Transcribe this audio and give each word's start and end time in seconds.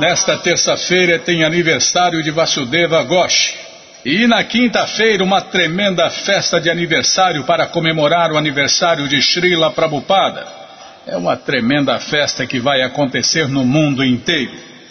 Nesta 0.00 0.36
terça-feira 0.36 1.16
tem 1.20 1.44
aniversário 1.44 2.20
de 2.24 2.32
Vasudeva 2.32 3.00
Ghosh. 3.04 3.54
E 4.04 4.26
na 4.26 4.42
quinta-feira, 4.42 5.22
uma 5.22 5.40
tremenda 5.40 6.10
festa 6.10 6.60
de 6.60 6.68
aniversário 6.68 7.44
para 7.44 7.68
comemorar 7.68 8.32
o 8.32 8.36
aniversário 8.36 9.06
de 9.06 9.22
Srila 9.22 9.70
Prabhupada. 9.70 10.44
É 11.06 11.16
uma 11.16 11.36
tremenda 11.36 12.00
festa 12.00 12.44
que 12.44 12.58
vai 12.58 12.82
acontecer 12.82 13.46
no 13.46 13.64
mundo 13.64 14.04
inteiro. 14.04 14.50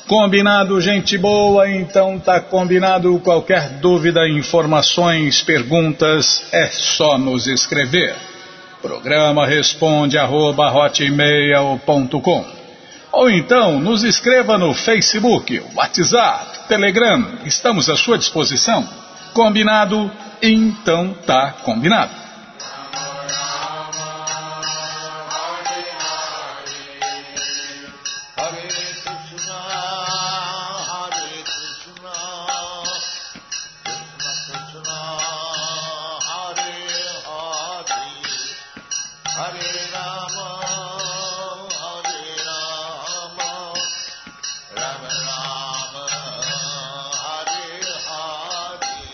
Combinado, 0.09 0.81
gente 0.81 1.17
boa? 1.19 1.71
Então 1.71 2.19
tá 2.19 2.41
combinado. 2.41 3.21
Qualquer 3.21 3.69
dúvida, 3.79 4.27
informações, 4.27 5.43
perguntas, 5.43 6.43
é 6.51 6.67
só 6.69 7.19
nos 7.19 7.47
escrever. 7.47 8.17
Programa 8.81 9.47
responde 9.47 10.17
arroba, 10.17 10.73
Ou 13.13 13.31
então 13.31 13.79
nos 13.79 14.03
escreva 14.03 14.57
no 14.57 14.73
Facebook, 14.73 15.63
WhatsApp, 15.75 16.67
Telegram. 16.69 17.41
Estamos 17.45 17.91
à 17.91 17.95
sua 17.95 18.17
disposição. 18.17 18.89
Combinado? 19.35 20.11
Então 20.43 21.15
tá 21.27 21.53
combinado. 21.65 22.28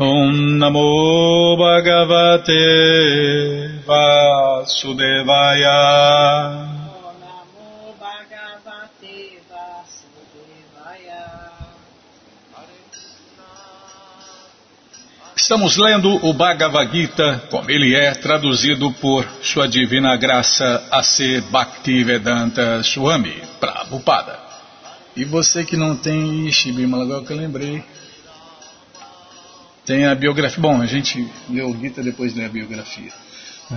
Om 0.00 0.58
Namo 0.58 1.56
Bhagavate 1.56 2.54
Vasudevaya. 3.84 5.74
Estamos 15.34 15.76
lendo 15.76 16.24
o 16.24 16.32
Bhagavad 16.32 16.92
Gita 16.92 17.48
como 17.50 17.68
ele 17.68 17.96
é 17.96 18.14
traduzido 18.14 18.92
por 19.00 19.26
Sua 19.42 19.66
Divina 19.66 20.16
Graça 20.16 20.86
A.C. 20.92 21.40
Bhaktivedanta 21.50 22.84
Swami 22.84 23.34
Prabhupada. 23.58 24.38
E 25.16 25.24
você 25.24 25.64
que 25.64 25.76
não 25.76 25.96
tem, 25.96 26.46
ixi, 26.46 26.70
Bimala, 26.70 27.02
agora 27.02 27.24
que 27.24 27.32
eu 27.32 27.36
lembrei, 27.36 27.82
tem 29.88 30.04
a 30.04 30.14
biografia. 30.14 30.60
Bom, 30.60 30.82
a 30.82 30.86
gente 30.86 31.26
lê 31.48 31.62
o 31.62 31.74
Gita 31.74 32.02
depois 32.02 32.36
lê 32.36 32.44
a 32.44 32.48
biografia. 32.50 33.10
É. 33.72 33.76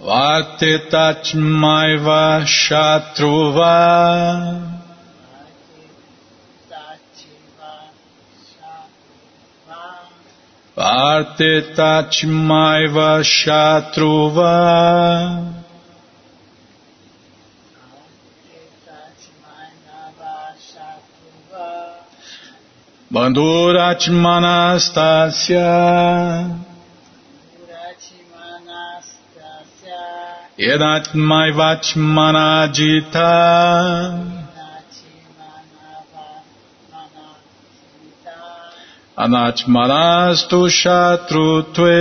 Vartetatmaiva 0.00 2.44
Shatruva. 2.44 3.76
Vartetatmaiva 10.76 13.22
Shatruva 13.22 14.54
Bandhuratmanastasya 23.10 25.64
Yedatmaivachmanajita 30.58 33.32
Anatmanastu 39.16 40.68
Shatrutve 40.68 41.96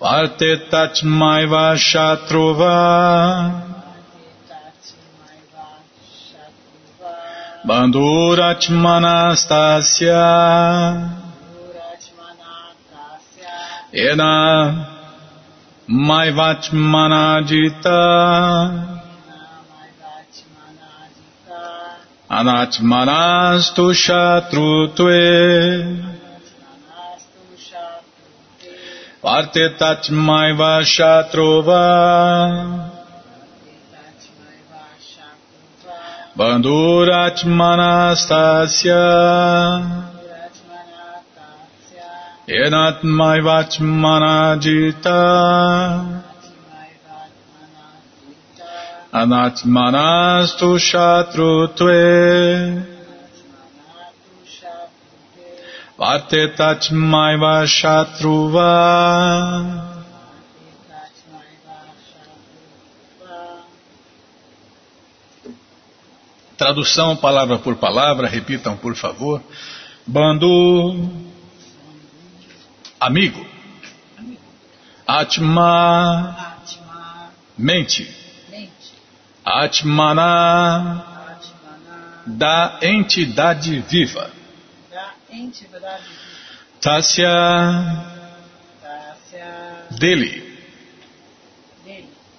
Vartetatmaiva 0.00 1.74
Shatruva 1.74 3.71
Bandhuratmanastasya 7.64 10.22
Ena 13.94 14.86
Maivachmanajita 15.88 18.02
Anatmanastu 22.30 23.94
Shatrutve 23.94 25.22
Vartetatmaiva 29.22 30.82
Shatrova 30.82 32.91
Bandhuratmanastasya 36.36 39.02
Enatmaivachmanajita 42.48 45.20
Anatmanastu 49.12 50.78
Shatrutve 50.80 52.00
Vartetatmaiva 55.98 57.66
Shatruva 57.68 58.72
Tradução 66.62 67.16
palavra 67.16 67.58
por 67.58 67.74
palavra, 67.74 68.28
repitam 68.28 68.76
por 68.76 68.94
favor. 68.94 69.42
Bando, 70.06 71.10
amigo. 73.00 73.44
Atma, 75.04 76.62
mente. 77.58 78.08
Atmana, 79.44 81.04
da 82.26 82.78
entidade 82.80 83.80
viva. 83.80 84.30
Tasya, 86.80 87.26
dele. 89.98 90.60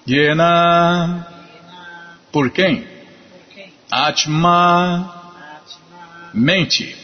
Yena, 0.07 1.27
por 2.31 2.49
quem? 2.51 2.93
Atma, 3.94 5.13
mente. 6.34 6.98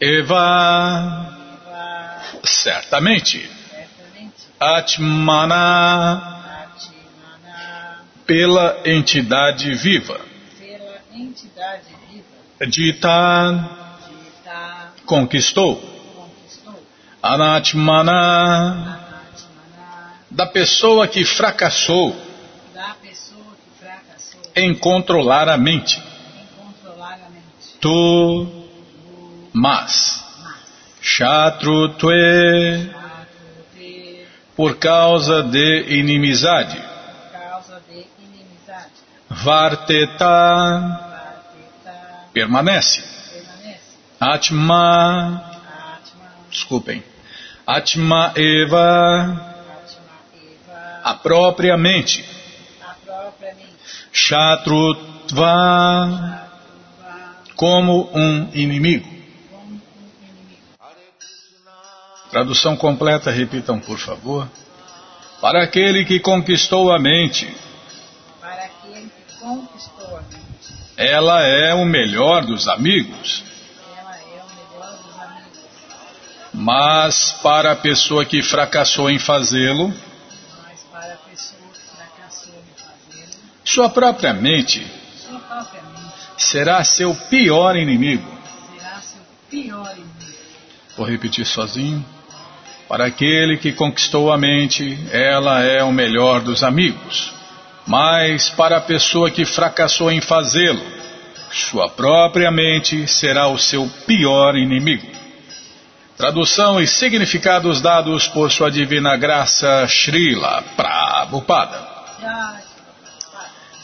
Eva, 0.00 1.36
certamente. 2.44 3.50
Atmana, 4.60 5.56
pela 8.24 8.82
entidade 8.84 9.74
viva. 9.74 10.20
Dita, 12.68 13.68
conquistou. 15.04 15.82
Anatmana, 17.20 19.00
da 20.30 20.46
pessoa 20.46 21.08
que 21.08 21.24
fracassou 21.24 22.29
em 24.54 24.74
controlar 24.74 25.48
a 25.48 25.56
mente. 25.56 26.02
Tu, 27.80 28.66
mas, 29.52 30.24
Shatrutve, 31.00 32.10
por 34.54 34.76
causa 34.76 35.42
de 35.42 35.86
inimizade. 35.88 36.78
Varteta, 39.30 40.20
permanece. 42.32 43.02
Atma, 44.20 45.42
desculpem, 46.50 47.02
Atma 47.66 48.34
Eva, 48.36 49.54
a 51.02 51.14
própria 51.14 51.76
mente 51.78 52.29
Shatrutva 54.12 56.00
como 57.54 58.10
um 58.14 58.48
inimigo. 58.54 59.06
Tradução 62.30 62.76
completa, 62.76 63.30
repitam 63.30 63.78
por 63.80 63.98
favor. 63.98 64.48
Para 65.40 65.64
aquele 65.64 66.04
que 66.04 66.20
conquistou 66.20 66.92
a 66.92 66.98
mente. 66.98 67.52
Para 68.40 68.64
aquele 68.64 69.10
que 69.10 69.34
conquistou 69.40 70.16
a 70.16 70.22
mente. 70.22 70.72
Ela 70.96 71.42
é 71.42 71.74
o 71.74 71.84
melhor 71.84 72.44
dos 72.46 72.68
amigos. 72.68 73.42
Ela 73.96 74.16
é 74.16 74.42
o 74.42 74.48
melhor 74.48 74.96
dos 74.96 75.20
amigos. 75.20 75.60
Mas 76.52 77.32
para 77.42 77.72
a 77.72 77.76
pessoa 77.76 78.24
que 78.24 78.42
fracassou 78.42 79.10
em 79.10 79.18
fazê-lo. 79.18 79.92
Sua 83.72 83.88
própria 83.88 84.32
mente 84.32 84.84
será 86.36 86.82
seu 86.82 87.14
pior 87.14 87.76
inimigo. 87.76 88.26
Vou 90.96 91.06
repetir 91.06 91.46
sozinho. 91.46 92.04
Para 92.88 93.06
aquele 93.06 93.58
que 93.58 93.72
conquistou 93.72 94.32
a 94.32 94.36
mente, 94.36 94.98
ela 95.12 95.62
é 95.62 95.84
o 95.84 95.92
melhor 95.92 96.40
dos 96.40 96.64
amigos. 96.64 97.32
Mas 97.86 98.50
para 98.50 98.78
a 98.78 98.80
pessoa 98.80 99.30
que 99.30 99.44
fracassou 99.44 100.10
em 100.10 100.20
fazê-lo, 100.20 100.84
sua 101.52 101.88
própria 101.88 102.50
mente 102.50 103.06
será 103.06 103.46
o 103.46 103.56
seu 103.56 103.88
pior 104.04 104.56
inimigo. 104.56 105.06
Tradução 106.16 106.80
e 106.80 106.88
significados 106.88 107.80
dados 107.80 108.26
por 108.26 108.50
sua 108.50 108.68
divina 108.68 109.16
graça 109.16 109.86
Srila 109.86 110.64
Prabhupada. 110.76 111.88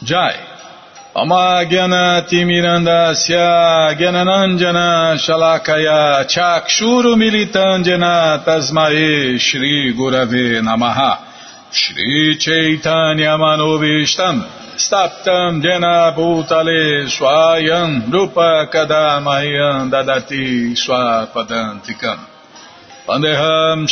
Jai. 0.06 0.36
Amagyanati 1.16 2.44
Mirandasya 2.46 3.98
Gyananandjana 3.98 5.18
Shalakaya 5.18 6.24
Chakshuru 6.28 7.16
Militandjana 7.18 8.44
Tasmae 8.44 9.36
Shri 9.36 9.92
Gurave 9.98 10.62
Namaha 10.62 11.18
Shri 11.72 12.36
Chaitanya 12.38 13.36
Manovishtam 13.36 14.46
staptam 14.78 15.60
jena 15.60 16.12
bhutale 16.14 17.08
swayam 17.10 18.08
rupa 18.12 18.68
kadamayan 18.70 19.90
dadati 19.90 20.76
swapadantikam. 20.76 22.18
Pandeham 23.08 23.88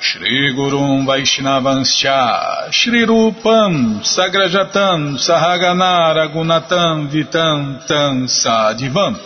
Shri 0.00 0.54
Gurum 0.54 1.06
Vaishnavanscha 1.06 2.72
Shri 2.72 3.04
Rupam 3.04 4.00
Sagrajatam 4.00 5.18
Sahagana 5.18 6.14
Ragunatam 6.14 7.08
Vitam 7.10 7.84
Tam 7.84 8.26
Sadivam 8.26 9.18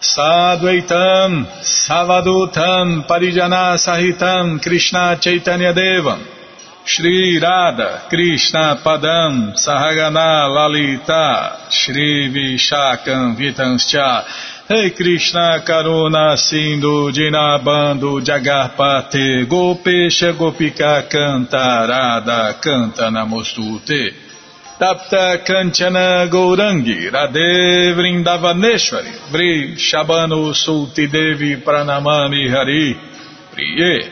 Sadvaitam 0.00 1.44
Savadutam 1.60 3.06
Parijana 3.06 3.76
Sahitam 3.76 4.62
Krishna 4.62 5.18
Chaitanya 5.20 5.74
Devam. 5.74 6.24
Shri 6.86 7.38
Radha 7.38 8.08
Krishna 8.08 8.80
Padam 8.82 9.52
Sahagana 9.54 10.48
Lalita 10.48 11.68
Shri 11.70 12.32
Vishakam 12.32 13.36
Vitanscha 13.36 14.24
hey 14.72 14.90
Krishna 14.92 15.62
Karuna 15.66 16.34
Sindhu 16.34 17.12
Dinabando 17.12 18.18
Jagarpate 18.24 19.46
Gopesha 19.46 20.32
Gopika 20.32 21.06
Cantarada 21.10 22.58
Canta 22.58 23.10
Namostute 23.10 24.14
Tapta 24.80 25.44
Kanchana 25.44 26.26
Gourangi 26.30 27.10
Radhe 27.10 27.92
Vrindavaneshwari 27.92 29.12
Vri 29.30 29.76
Shabano 29.76 30.54
Sulti 30.54 31.06
Devi 31.06 31.56
Pranamami 31.56 32.48
Hari 32.48 32.96
Priye. 33.52 34.10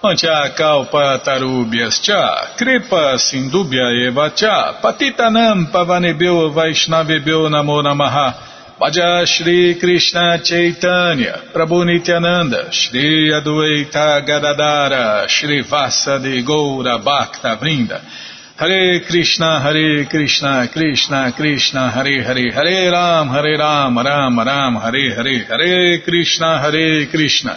Mancha 0.00 0.54
Kalpa 0.56 1.20
Tarubhyas 1.24 2.00
Cha 2.00 2.54
Kripa 2.56 3.18
Sindubhya 3.18 4.06
Eva 4.06 4.30
Cha 4.30 4.80
Patitanam 4.80 5.72
Pavanebeu 5.72 6.52
Vaishnavebeu 6.52 7.48
Namo 7.50 7.82
Namaha 7.82 8.51
Vaja 8.82 9.24
Shri 9.24 9.78
Krishna 9.78 10.42
Chaitanya 10.42 11.52
Prabhu 11.54 11.86
Nityananda 11.86 12.72
Shri 12.72 13.30
Adueita 13.30 14.26
Gadadara 14.26 15.28
Shri 15.28 15.62
Vasa 15.62 16.18
de 16.18 16.42
Goura 16.42 16.98
Bhakta 16.98 17.56
Vrinda. 17.62 18.02
Hare 18.56 19.02
Krishna, 19.06 19.60
Hare 19.60 20.06
Krishna, 20.06 20.68
Krishna 20.72 21.32
Krishna, 21.32 21.92
Hare 21.92 22.24
Hare, 22.24 22.50
Hare 22.50 22.90
Ram, 22.90 23.28
Hare 23.28 23.56
Ram, 23.56 23.96
Ram 23.96 24.38
Ram, 24.40 24.74
Hare 24.74 25.14
Hare, 25.14 25.44
Hare 25.44 26.00
Krishna, 26.00 26.58
Hare 26.58 27.06
Krishna, 27.06 27.56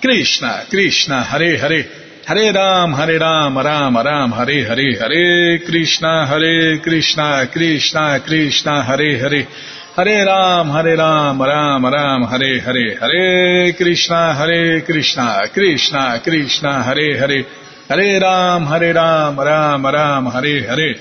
Krishna 0.00 0.66
Krishna, 0.70 1.24
Hare 1.24 1.58
Hare, 1.58 1.82
Hare 2.24 2.52
Ram, 2.52 2.92
Hare 2.92 3.18
Ram, 3.18 3.58
Ram 3.58 3.96
Ram, 3.96 4.30
Hare 4.30 4.64
Hare, 4.68 4.98
Hare 5.00 5.58
Krishna, 5.66 6.28
Hare 6.28 6.78
Krishna, 6.78 7.48
Krishna 7.52 8.20
Krishna, 8.24 8.84
Hare 8.84 9.18
Hare, 9.18 9.42
Hare 9.42 9.79
Ram, 9.96 10.70
Hare 10.70 10.96
Ram, 10.96 11.42
Ram 11.42 11.84
Ram, 11.84 12.22
Hare 12.22 12.60
Hare, 12.60 12.94
Hare 12.96 13.72
Krishna, 13.74 14.34
Hare 14.34 14.82
Krishna, 14.82 15.48
Krishna 15.52 16.20
Krishna, 16.22 16.82
Hare 16.84 17.18
Hare, 17.18 17.44
Hare 17.88 18.20
Ram, 18.20 18.66
Hare 18.66 18.92
Ram, 18.94 19.36
Ram 19.38 19.84
Ram, 19.84 20.26
Hare 20.26 20.62
Hare. 20.62 20.94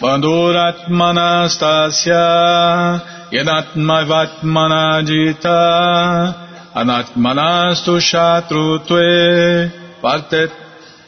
Banduratmanastasya 0.00 3.00
Yanatmavatmana 3.32 5.02
Jita 5.04 6.34
Anatmanastu 6.74 8.00
Shatrutve 8.00 9.70
Vartet 10.02 10.59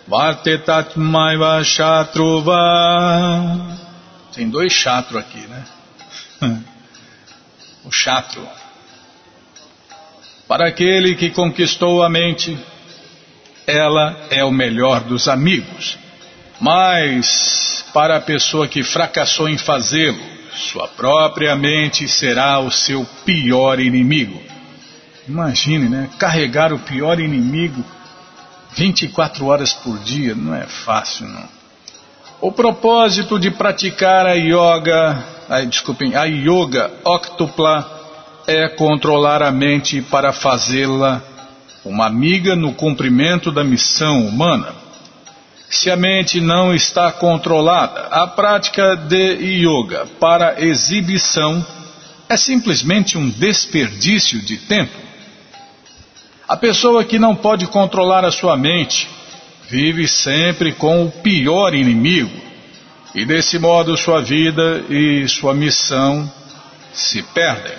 Vartetatmaiva 0.07 1.63
Shatruva 1.65 2.59
Tem 4.35 4.49
dois 4.49 4.73
chatro 4.73 5.19
aqui, 5.19 5.47
né? 5.47 5.65
O 7.85 7.91
chatro 7.91 8.47
para 10.53 10.69
aquele 10.69 11.15
que 11.15 11.31
conquistou 11.31 12.03
a 12.03 12.11
mente, 12.11 12.59
ela 13.67 14.15
é 14.29 14.45
o 14.45 14.51
melhor 14.51 15.01
dos 15.01 15.27
amigos. 15.27 15.97
Mas 16.61 17.83
para 17.95 18.19
a 18.19 18.21
pessoa 18.21 18.69
que 18.69 18.83
fracassou 18.83 19.49
em 19.49 19.57
fazê-lo, 19.57 20.21
sua 20.55 20.87
própria 20.89 21.57
mente 21.57 22.07
será 22.07 22.61
o 22.61 22.71
seu 22.71 23.03
pior 23.25 23.81
inimigo. 23.81 24.39
Imagine, 25.27 25.89
né? 25.89 26.11
Carregar 26.19 26.71
o 26.71 26.79
pior 26.81 27.19
inimigo 27.19 27.83
24 28.75 29.47
horas 29.47 29.73
por 29.73 29.99
dia 29.99 30.35
não 30.35 30.55
é 30.55 30.67
fácil, 30.67 31.29
não. 31.29 31.49
O 32.41 32.51
propósito 32.51 33.39
de 33.39 33.51
praticar 33.51 34.27
a 34.27 34.33
yoga, 34.33 35.25
a, 35.49 35.61
desculpem, 35.61 36.17
a 36.17 36.25
yoga 36.25 36.91
octupla 37.05 38.01
é 38.47 38.69
controlar 38.69 39.43
a 39.43 39.53
mente 39.53 40.03
para 40.03 40.33
fazê-la 40.33 41.23
uma 41.85 42.07
amiga 42.07 42.57
no 42.57 42.73
cumprimento 42.75 43.51
da 43.51 43.63
missão 43.63 44.27
humana. 44.27 44.75
Se 45.71 45.91
a 45.91 45.97
mente 45.97 46.41
não 46.41 46.75
está 46.75 47.11
controlada, 47.13 48.09
a 48.11 48.27
prática 48.27 48.95
de 48.97 49.65
yoga 49.65 50.07
para 50.21 50.61
exibição 50.65 51.65
é 52.29 52.37
simplesmente 52.37 53.17
um 53.17 53.29
desperdício 53.29 54.41
de 54.41 54.57
tempo. 54.57 55.02
A 56.49 56.57
pessoa 56.57 57.05
que 57.05 57.19
não 57.19 57.35
pode 57.35 57.67
controlar 57.67 58.25
a 58.25 58.33
sua 58.33 58.57
mente 58.57 59.09
vive 59.69 60.07
sempre 60.07 60.73
com 60.73 61.07
o 61.07 61.11
pior 61.11 61.75
inimigo, 61.75 62.41
e 63.15 63.25
desse 63.25 63.59
modo 63.59 63.97
sua 63.97 64.21
vida 64.21 64.85
e 64.89 65.27
sua 65.29 65.55
missão 65.55 66.31
se 66.93 67.23
perdem. 67.23 67.75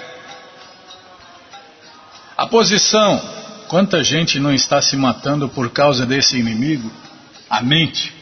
A 2.38 2.48
posição. 2.48 3.22
Quanta 3.68 4.04
gente 4.04 4.40
não 4.40 4.54
está 4.54 4.82
se 4.82 4.96
matando 4.96 5.50
por 5.50 5.72
causa 5.72 6.06
desse 6.06 6.38
inimigo? 6.38 6.92
A 7.50 7.62
mente. 7.62 8.14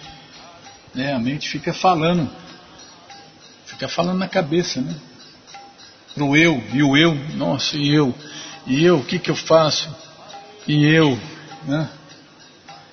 É, 0.96 1.14
a 1.14 1.20
mente 1.20 1.50
fica 1.50 1.74
falando. 1.74 2.30
Fica 3.66 3.88
falando 3.88 4.20
na 4.20 4.28
cabeça, 4.28 4.80
né? 4.80 4.96
Pro 6.14 6.38
eu, 6.38 6.62
e 6.74 6.84
o 6.84 6.96
eu, 6.96 7.16
nossa, 7.36 7.78
e 7.78 7.94
eu? 7.94 8.14
E 8.68 8.84
eu, 8.84 9.00
o 9.00 9.04
que 9.04 9.18
que 9.18 9.32
eu 9.32 9.36
faço? 9.36 9.90
E 10.68 10.86
eu, 10.86 11.20
né? 11.66 11.90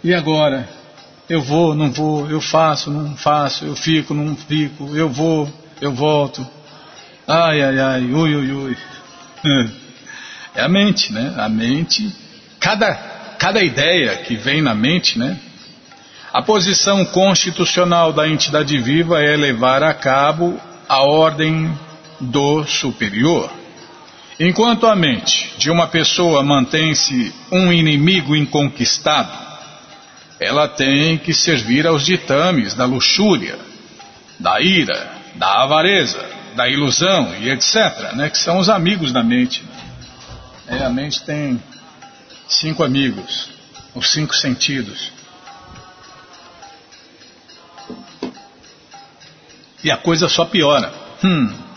E 0.02 0.14
agora? 0.14 0.68
Eu 1.28 1.42
vou, 1.42 1.74
não 1.74 1.92
vou, 1.92 2.30
eu 2.30 2.40
faço, 2.40 2.90
não 2.90 3.16
faço, 3.16 3.64
eu 3.64 3.76
fico, 3.76 4.14
não 4.14 4.34
fico, 4.34 4.96
eu 4.96 5.10
vou, 5.10 5.52
eu 5.80 5.92
volto. 5.92 6.46
Ai, 7.26 7.62
ai, 7.62 7.78
ai, 7.78 8.04
ui, 8.04 8.34
ui, 8.34 8.52
ui. 8.52 8.76
É 10.54 10.62
a 10.62 10.68
mente, 10.68 11.12
né? 11.12 11.34
A 11.36 11.48
mente, 11.48 12.10
cada, 12.58 12.94
cada 13.38 13.62
ideia 13.62 14.16
que 14.16 14.34
vem 14.34 14.62
na 14.62 14.74
mente, 14.74 15.18
né? 15.18 15.38
A 16.32 16.42
posição 16.42 17.04
constitucional 17.04 18.12
da 18.12 18.26
entidade 18.28 18.78
viva 18.78 19.22
é 19.22 19.36
levar 19.36 19.82
a 19.82 19.92
cabo 19.92 20.58
a 20.88 21.02
ordem 21.02 21.70
do 22.20 22.64
superior. 22.64 23.50
Enquanto 24.40 24.86
a 24.86 24.94
mente 24.94 25.52
de 25.58 25.68
uma 25.68 25.88
pessoa 25.88 26.44
mantém-se 26.44 27.34
um 27.50 27.72
inimigo 27.72 28.36
inconquistado, 28.36 29.32
ela 30.38 30.68
tem 30.68 31.18
que 31.18 31.34
servir 31.34 31.86
aos 31.86 32.06
ditames 32.06 32.72
da 32.74 32.84
luxúria, 32.84 33.58
da 34.38 34.60
ira, 34.60 35.10
da 35.34 35.64
avareza, 35.64 36.24
da 36.54 36.68
ilusão 36.68 37.34
e 37.40 37.50
etc., 37.50 38.12
né, 38.14 38.30
que 38.30 38.38
são 38.38 38.58
os 38.58 38.68
amigos 38.68 39.12
da 39.12 39.24
mente. 39.24 39.64
É, 40.68 40.84
a 40.84 40.90
mente 40.90 41.22
tem 41.24 41.60
cinco 42.46 42.84
amigos, 42.84 43.50
os 43.92 44.08
cinco 44.10 44.36
sentidos. 44.36 45.10
E 49.82 49.90
a 49.90 49.96
coisa 49.96 50.28
só 50.28 50.44
piora. 50.44 50.92
Hum. 51.24 51.67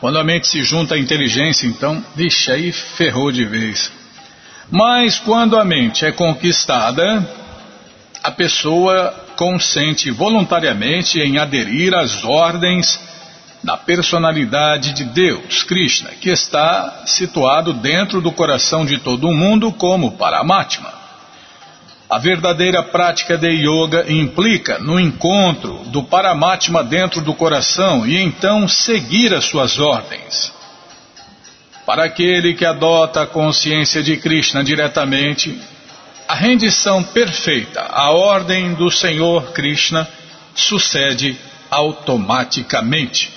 Quando 0.00 0.18
a 0.18 0.24
mente 0.24 0.46
se 0.46 0.62
junta 0.62 0.94
à 0.94 0.98
inteligência, 0.98 1.66
então, 1.66 2.04
vixe, 2.14 2.50
aí 2.50 2.72
ferrou 2.72 3.32
de 3.32 3.44
vez. 3.44 3.90
Mas 4.70 5.18
quando 5.18 5.56
a 5.56 5.64
mente 5.64 6.04
é 6.04 6.12
conquistada, 6.12 7.26
a 8.22 8.30
pessoa 8.30 9.14
consente 9.36 10.10
voluntariamente 10.10 11.20
em 11.20 11.38
aderir 11.38 11.94
às 11.94 12.24
ordens 12.24 12.98
na 13.62 13.76
personalidade 13.76 14.92
de 14.92 15.04
Deus, 15.04 15.62
Krishna, 15.62 16.10
que 16.20 16.30
está 16.30 17.02
situado 17.06 17.72
dentro 17.72 18.20
do 18.20 18.32
coração 18.32 18.84
de 18.84 18.98
todo 18.98 19.28
o 19.28 19.34
mundo 19.34 19.72
como 19.72 20.12
Paramatma. 20.12 20.95
A 22.08 22.18
verdadeira 22.18 22.84
prática 22.84 23.36
de 23.36 23.48
yoga 23.48 24.10
implica 24.10 24.78
no 24.78 24.98
encontro 24.98 25.78
do 25.86 26.04
Paramatma 26.04 26.84
dentro 26.84 27.20
do 27.20 27.34
coração 27.34 28.06
e 28.06 28.16
então 28.16 28.68
seguir 28.68 29.34
as 29.34 29.44
suas 29.44 29.78
ordens. 29.80 30.52
Para 31.84 32.04
aquele 32.04 32.54
que 32.54 32.64
adota 32.64 33.22
a 33.22 33.26
consciência 33.26 34.04
de 34.04 34.16
Krishna 34.16 34.62
diretamente, 34.62 35.60
a 36.28 36.34
rendição 36.34 37.02
perfeita 37.02 37.80
à 37.82 38.10
ordem 38.10 38.74
do 38.74 38.88
Senhor 38.90 39.52
Krishna 39.52 40.08
sucede 40.54 41.36
automaticamente. 41.68 43.32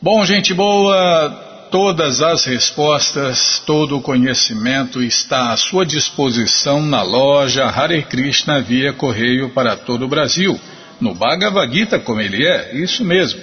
Bom, 0.00 0.24
gente 0.24 0.54
boa, 0.54 1.47
todas 1.70 2.20
as 2.20 2.44
respostas, 2.44 3.62
todo 3.64 3.96
o 3.96 4.02
conhecimento 4.02 5.02
está 5.02 5.52
à 5.52 5.56
sua 5.56 5.84
disposição 5.84 6.82
na 6.82 7.02
loja 7.02 7.66
Hare 7.66 8.02
Krishna 8.02 8.60
via 8.60 8.92
correio 8.92 9.50
para 9.50 9.76
todo 9.76 10.04
o 10.04 10.08
Brasil, 10.08 10.58
no 11.00 11.14
Bhagavad 11.14 11.72
Gita 11.72 11.98
como 11.98 12.20
ele 12.20 12.46
é, 12.46 12.76
isso 12.76 13.04
mesmo. 13.04 13.40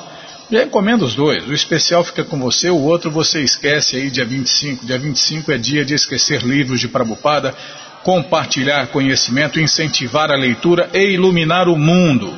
Já 0.51 0.61
recomendo 0.61 1.03
os 1.03 1.15
dois. 1.15 1.47
O 1.47 1.53
especial 1.53 2.03
fica 2.03 2.25
com 2.25 2.41
você, 2.41 2.71
o 2.71 2.81
outro 2.81 3.11
você 3.11 3.43
esquece 3.43 3.97
aí 3.97 4.11
dia 4.11 4.25
25. 4.25 4.87
Dia 4.87 4.99
25 4.99 5.53
é 5.53 5.59
dia 5.59 5.85
de 5.85 5.93
esquecer 5.93 6.41
livros 6.43 6.81
de 6.81 6.89
Prabhupada, 6.89 7.55
compartilhar 8.03 8.87
conhecimento, 8.87 9.61
incentivar 9.61 10.31
a 10.31 10.37
leitura 10.37 10.89
e 10.95 11.13
iluminar 11.13 11.69
o 11.69 11.77
mundo. 11.77 12.35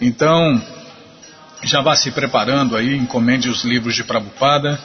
Então, 0.00 0.60
já 1.62 1.80
vá 1.80 1.94
se 1.94 2.10
preparando 2.10 2.76
aí, 2.76 2.96
encomende 2.96 3.48
os 3.48 3.62
livros 3.62 3.94
de 3.94 4.02
Prabhupada, 4.02 4.80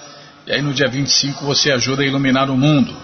e 0.46 0.52
aí 0.52 0.62
no 0.62 0.76
dia 0.76 0.88
25 0.88 1.44
você 1.44 1.72
ajuda 1.72 2.04
a 2.04 2.06
iluminar 2.06 2.52
o 2.52 2.56
mundo. 2.56 2.96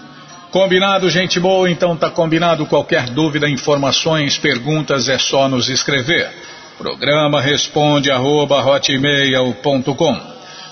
Combinado, 0.50 1.08
gente 1.08 1.38
boa? 1.38 1.70
Então 1.70 1.96
tá 1.96 2.10
combinado. 2.10 2.66
Qualquer 2.66 3.08
dúvida, 3.10 3.48
informações, 3.48 4.36
perguntas 4.36 5.08
é 5.08 5.16
só 5.16 5.48
nos 5.48 5.68
escrever. 5.68 6.28
Programa 6.76 7.40
responde 7.40 8.10
arroba, 8.10 8.60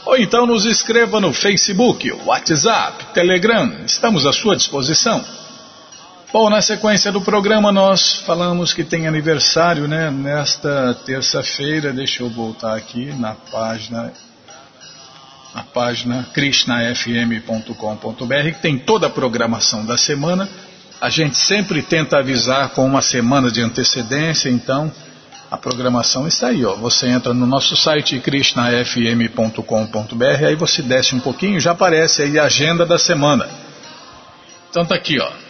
Ou 0.05 0.17
então 0.17 0.47
nos 0.47 0.65
escreva 0.65 1.21
no 1.21 1.33
Facebook, 1.33 2.11
WhatsApp, 2.25 3.13
Telegram. 3.15 3.73
Estamos 3.87 4.27
à 4.27 4.33
sua 4.33 4.57
disposição. 4.57 5.25
Bom, 6.33 6.51
na 6.51 6.61
sequência 6.61 7.13
do 7.13 7.21
programa 7.21 7.71
nós 7.71 8.15
falamos 8.27 8.73
que 8.73 8.83
tem 8.83 9.07
aniversário, 9.07 9.87
né? 9.87 10.11
Nesta 10.11 10.93
terça-feira, 11.07 11.93
deixa 11.93 12.25
eu 12.25 12.29
voltar 12.29 12.75
aqui 12.75 13.15
na 13.17 13.35
página 13.35 14.13
a 15.55 15.63
página 15.63 16.27
krishnafm.com.br, 16.33 18.53
que 18.53 18.63
tem 18.63 18.79
toda 18.79 19.07
a 19.07 19.11
programação 19.11 19.85
da 19.85 19.97
semana. 19.97 20.49
A 21.01 21.09
gente 21.09 21.37
sempre 21.37 21.83
tenta 21.83 22.19
avisar 22.19 22.71
com 22.71 22.85
uma 22.85 23.01
semana 23.01 23.51
de 23.51 23.63
antecedência, 23.63 24.51
então 24.51 24.93
a 25.51 25.57
programação 25.57 26.29
está 26.29 26.49
aí. 26.49 26.65
Ó. 26.65 26.75
Você 26.77 27.09
entra 27.09 27.33
no 27.33 27.47
nosso 27.47 27.77
site 27.77 28.21
krishnafm.com.br, 28.21 30.45
aí 30.47 30.57
você 30.57 30.83
desce 30.83 31.15
um 31.15 31.21
pouquinho, 31.21 31.61
já 31.61 31.71
aparece 31.73 32.23
aí 32.23 32.39
a 32.39 32.45
agenda 32.45 32.85
da 32.85 32.99
semana. 32.99 33.49
Então 34.71 34.85
tá 34.85 34.95
aqui, 34.95 35.19
ó. 35.19 35.48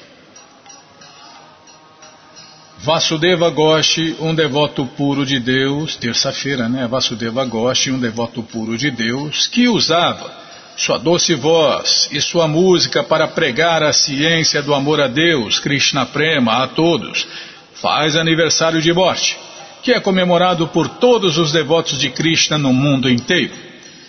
Vasudeva 2.89 3.51
Goshi, 3.51 4.17
um 4.19 4.35
devoto 4.35 4.87
puro 4.87 5.27
de 5.27 5.39
Deus, 5.39 5.95
terça-feira, 5.95 6.71
né? 6.71 6.87
Vasudeva 6.87 7.45
Goshi, 7.45 7.91
um 7.91 7.99
devoto 7.99 8.43
puro 8.43 8.79
de 8.79 8.91
Deus, 8.91 9.47
que 9.47 9.69
usava 9.69 10.33
sua 10.75 10.97
doce 10.97 11.35
voz 11.35 12.09
e 12.11 12.19
sua 12.19 12.49
música 12.49 13.05
para 13.05 13.29
pregar 13.29 13.83
a 13.83 13.93
ciência 13.93 14.63
do 14.63 14.73
amor 14.73 15.03
a 15.03 15.07
Deus, 15.07 15.61
Krishna 15.61 16.07
Prema, 16.07 16.63
a 16.63 16.67
todos, 16.67 17.29
faz 17.75 18.17
aniversário 18.17 18.81
de 18.81 18.91
morte, 18.91 19.39
que 19.83 19.93
é 19.93 20.01
comemorado 20.01 20.67
por 20.69 20.89
todos 20.89 21.37
os 21.37 21.53
devotos 21.53 21.99
de 21.99 22.09
Krishna 22.09 22.57
no 22.57 22.73
mundo 22.73 23.11
inteiro. 23.11 23.53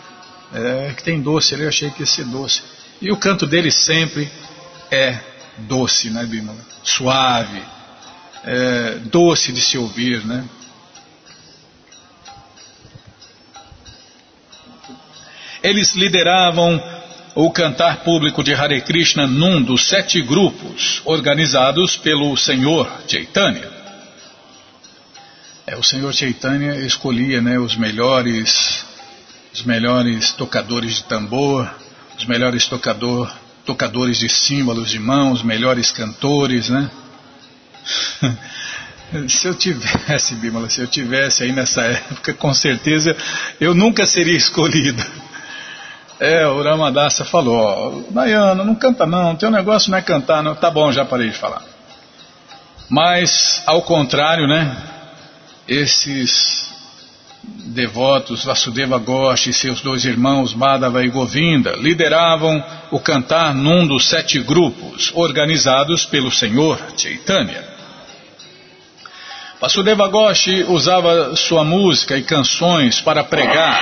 é, 0.52 0.92
que 0.96 1.02
tem 1.02 1.20
doce 1.20 1.54
ali, 1.54 1.62
eu 1.62 1.68
achei 1.68 1.90
que 1.90 2.00
ia 2.00 2.06
ser 2.06 2.24
doce. 2.24 2.62
E 3.00 3.10
o 3.10 3.16
canto 3.16 3.46
deles 3.46 3.74
sempre 3.84 4.30
é 4.90 5.18
doce, 5.58 6.10
né, 6.10 6.24
Bímola? 6.24 6.58
Suave, 6.82 7.62
é, 8.44 8.98
doce 9.04 9.52
de 9.52 9.60
se 9.60 9.78
ouvir, 9.78 10.24
né? 10.24 10.44
Eles 15.62 15.94
lideravam 15.94 16.82
o 17.34 17.50
cantar 17.50 17.98
público 17.98 18.42
de 18.42 18.52
Hare 18.52 18.80
Krishna 18.82 19.26
num 19.26 19.62
dos 19.62 19.88
sete 19.88 20.20
grupos 20.20 21.00
organizados 21.04 21.96
pelo 21.96 22.36
Senhor 22.36 22.90
Chaitanya. 23.08 23.81
É, 25.64 25.76
o 25.76 25.82
Senhor 25.82 26.12
Chaitanya 26.12 26.74
escolhia 26.74 27.40
né, 27.40 27.56
os 27.56 27.76
melhores 27.76 28.84
os 29.54 29.62
melhores 29.62 30.32
tocadores 30.32 30.96
de 30.96 31.04
tambor, 31.04 31.70
os 32.18 32.24
melhores 32.24 32.66
tocador, 32.66 33.30
tocadores 33.64 34.18
de 34.18 34.28
símbolos 34.28 34.90
de 34.90 34.98
mão, 34.98 35.30
os 35.30 35.42
melhores 35.42 35.92
cantores, 35.92 36.68
né? 36.68 36.90
se 39.28 39.46
eu 39.46 39.54
tivesse, 39.54 40.34
Bímola, 40.36 40.70
se 40.70 40.80
eu 40.80 40.86
tivesse 40.86 41.44
aí 41.44 41.52
nessa 41.52 41.82
época, 41.82 42.32
com 42.34 42.52
certeza 42.54 43.14
eu 43.60 43.74
nunca 43.74 44.06
seria 44.06 44.36
escolhido. 44.36 45.04
É, 46.18 46.46
o 46.46 46.62
Ramadassa 46.62 47.24
falou, 47.24 47.56
ó, 47.56 48.12
Nayana, 48.12 48.64
não 48.64 48.74
canta 48.74 49.04
não, 49.04 49.36
teu 49.36 49.50
negócio 49.50 49.90
não 49.90 49.98
é 49.98 50.02
cantar, 50.02 50.42
não. 50.42 50.54
Tá 50.54 50.70
bom, 50.70 50.90
já 50.90 51.04
parei 51.04 51.28
de 51.28 51.36
falar. 51.36 51.62
Mas, 52.88 53.62
ao 53.66 53.82
contrário, 53.82 54.46
né? 54.46 54.91
Esses 55.72 56.70
devotos 57.42 58.44
Vasudeva 58.44 58.98
Ghosh 58.98 59.48
e 59.48 59.52
seus 59.52 59.80
dois 59.80 60.04
irmãos 60.04 60.54
Madhava 60.54 61.04
e 61.04 61.08
Govinda 61.08 61.72
lideravam 61.76 62.62
o 62.90 63.00
cantar 63.00 63.54
num 63.54 63.86
dos 63.86 64.08
sete 64.08 64.38
grupos 64.38 65.10
organizados 65.14 66.04
pelo 66.04 66.30
Senhor 66.30 66.78
Chaitanya. 66.96 67.64
Vasudeva 69.60 70.08
Ghosh 70.08 70.48
usava 70.68 71.34
sua 71.36 71.64
música 71.64 72.16
e 72.16 72.22
canções 72.22 73.00
para 73.00 73.24
pregar 73.24 73.80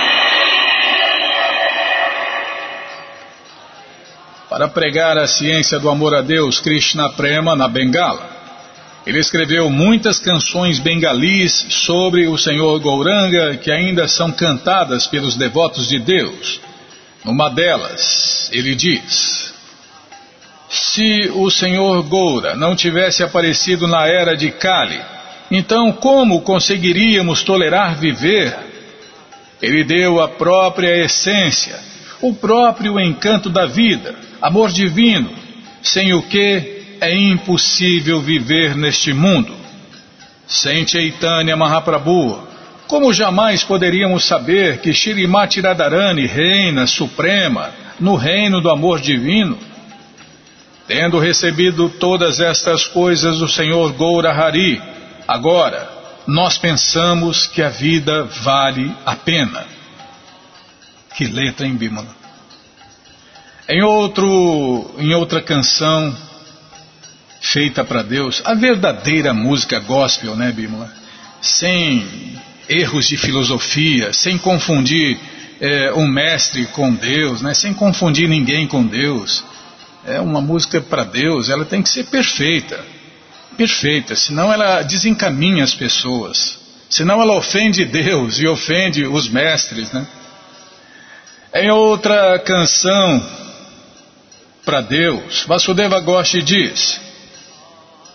para 4.49 4.67
pregar 4.67 5.17
a 5.17 5.27
ciência 5.27 5.79
do 5.79 5.89
amor 5.89 6.13
a 6.13 6.21
Deus 6.21 6.59
Krishna 6.59 7.09
Prema 7.11 7.55
na 7.55 7.69
Bengala. 7.69 8.40
Ele 9.05 9.19
escreveu 9.19 9.67
muitas 9.69 10.19
canções 10.19 10.77
bengalis 10.77 11.65
sobre 11.69 12.27
o 12.27 12.37
Senhor 12.37 12.79
Gouranga 12.79 13.57
que 13.57 13.71
ainda 13.71 14.07
são 14.07 14.31
cantadas 14.31 15.07
pelos 15.07 15.35
devotos 15.35 15.89
de 15.89 15.97
Deus. 15.99 16.61
Numa 17.25 17.49
delas, 17.49 18.49
ele 18.53 18.75
diz: 18.75 19.53
Se 20.69 21.31
o 21.33 21.49
Senhor 21.49 22.03
Goura 22.03 22.55
não 22.55 22.75
tivesse 22.75 23.23
aparecido 23.23 23.87
na 23.87 24.07
era 24.07 24.37
de 24.37 24.51
Kali, 24.51 25.01
então 25.49 25.91
como 25.93 26.41
conseguiríamos 26.41 27.41
tolerar 27.41 27.97
viver? 27.97 28.55
Ele 29.59 29.83
deu 29.83 30.21
a 30.21 30.27
própria 30.27 31.03
essência, 31.03 31.79
o 32.21 32.33
próprio 32.35 32.99
encanto 32.99 33.49
da 33.49 33.65
vida, 33.65 34.13
amor 34.39 34.71
divino, 34.71 35.31
sem 35.81 36.13
o 36.13 36.21
que 36.21 36.80
é 37.01 37.13
impossível 37.15 38.21
viver 38.21 38.75
neste 38.75 39.11
mundo. 39.11 39.55
Sem 40.47 40.87
Chaitanya 40.87 41.57
Mahaprabhu, 41.57 42.47
como 42.87 43.11
jamais 43.11 43.63
poderíamos 43.63 44.25
saber 44.25 44.79
que 44.79 44.93
Shirimati 44.93 45.61
Radharani 45.61 46.27
reina 46.27 46.85
suprema 46.85 47.71
no 47.99 48.15
reino 48.15 48.61
do 48.61 48.69
amor 48.69 48.99
divino? 48.99 49.57
Tendo 50.87 51.17
recebido 51.17 51.89
todas 51.89 52.39
estas 52.39 52.85
coisas 52.85 53.39
do 53.39 53.47
Senhor 53.47 53.93
Goura 53.93 54.31
Hari, 54.31 54.79
agora 55.27 55.89
nós 56.27 56.57
pensamos 56.57 57.47
que 57.47 57.63
a 57.63 57.69
vida 57.69 58.25
vale 58.25 58.93
a 59.05 59.15
pena. 59.15 59.65
Que 61.15 61.25
letra 61.25 61.65
em 61.65 61.75
Bímola. 61.75 62.15
Em 63.69 63.81
outro, 63.81 64.93
em 64.97 65.13
outra 65.13 65.41
canção, 65.41 66.13
feita 67.41 67.83
para 67.83 68.03
Deus, 68.03 68.41
a 68.45 68.53
verdadeira 68.53 69.33
música 69.33 69.79
gospel, 69.79 70.35
né, 70.35 70.51
Bímola? 70.51 70.93
Sem 71.41 72.39
erros 72.69 73.07
de 73.07 73.17
filosofia, 73.17 74.13
sem 74.13 74.37
confundir 74.37 75.19
é, 75.59 75.91
um 75.93 76.07
mestre 76.07 76.65
com 76.67 76.93
Deus, 76.93 77.41
né? 77.41 77.53
sem 77.53 77.73
confundir 77.73 78.29
ninguém 78.29 78.67
com 78.67 78.85
Deus. 78.85 79.43
É 80.05 80.19
uma 80.19 80.39
música 80.39 80.79
para 80.79 81.03
Deus, 81.03 81.49
ela 81.49 81.65
tem 81.65 81.81
que 81.81 81.89
ser 81.89 82.05
perfeita. 82.05 82.79
Perfeita, 83.57 84.15
senão 84.15 84.53
ela 84.53 84.81
desencaminha 84.83 85.63
as 85.63 85.73
pessoas. 85.73 86.59
Senão 86.89 87.21
ela 87.21 87.35
ofende 87.35 87.85
Deus 87.85 88.39
e 88.39 88.47
ofende 88.47 89.05
os 89.05 89.29
mestres, 89.29 89.91
né? 89.91 90.05
Em 91.53 91.69
outra 91.69 92.39
canção 92.39 93.23
para 94.65 94.81
Deus, 94.81 95.43
Vasudeva 95.47 95.99
Ghosh 95.99 96.43
diz: 96.43 96.99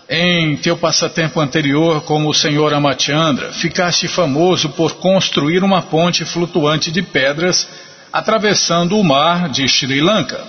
em 0.09 0.55
teu 0.57 0.77
passatempo 0.77 1.39
anterior 1.41 2.01
como 2.01 2.29
o 2.29 2.33
senhor 2.33 2.73
Amachandra, 2.73 3.51
ficaste 3.51 4.07
famoso 4.07 4.69
por 4.69 4.95
construir 4.95 5.63
uma 5.63 5.81
ponte 5.81 6.23
flutuante 6.23 6.89
de 6.89 7.01
pedras 7.01 7.67
atravessando 8.11 8.97
o 8.97 9.03
mar 9.03 9.49
de 9.49 9.67
Sri 9.67 9.99
Lanka. 9.99 10.41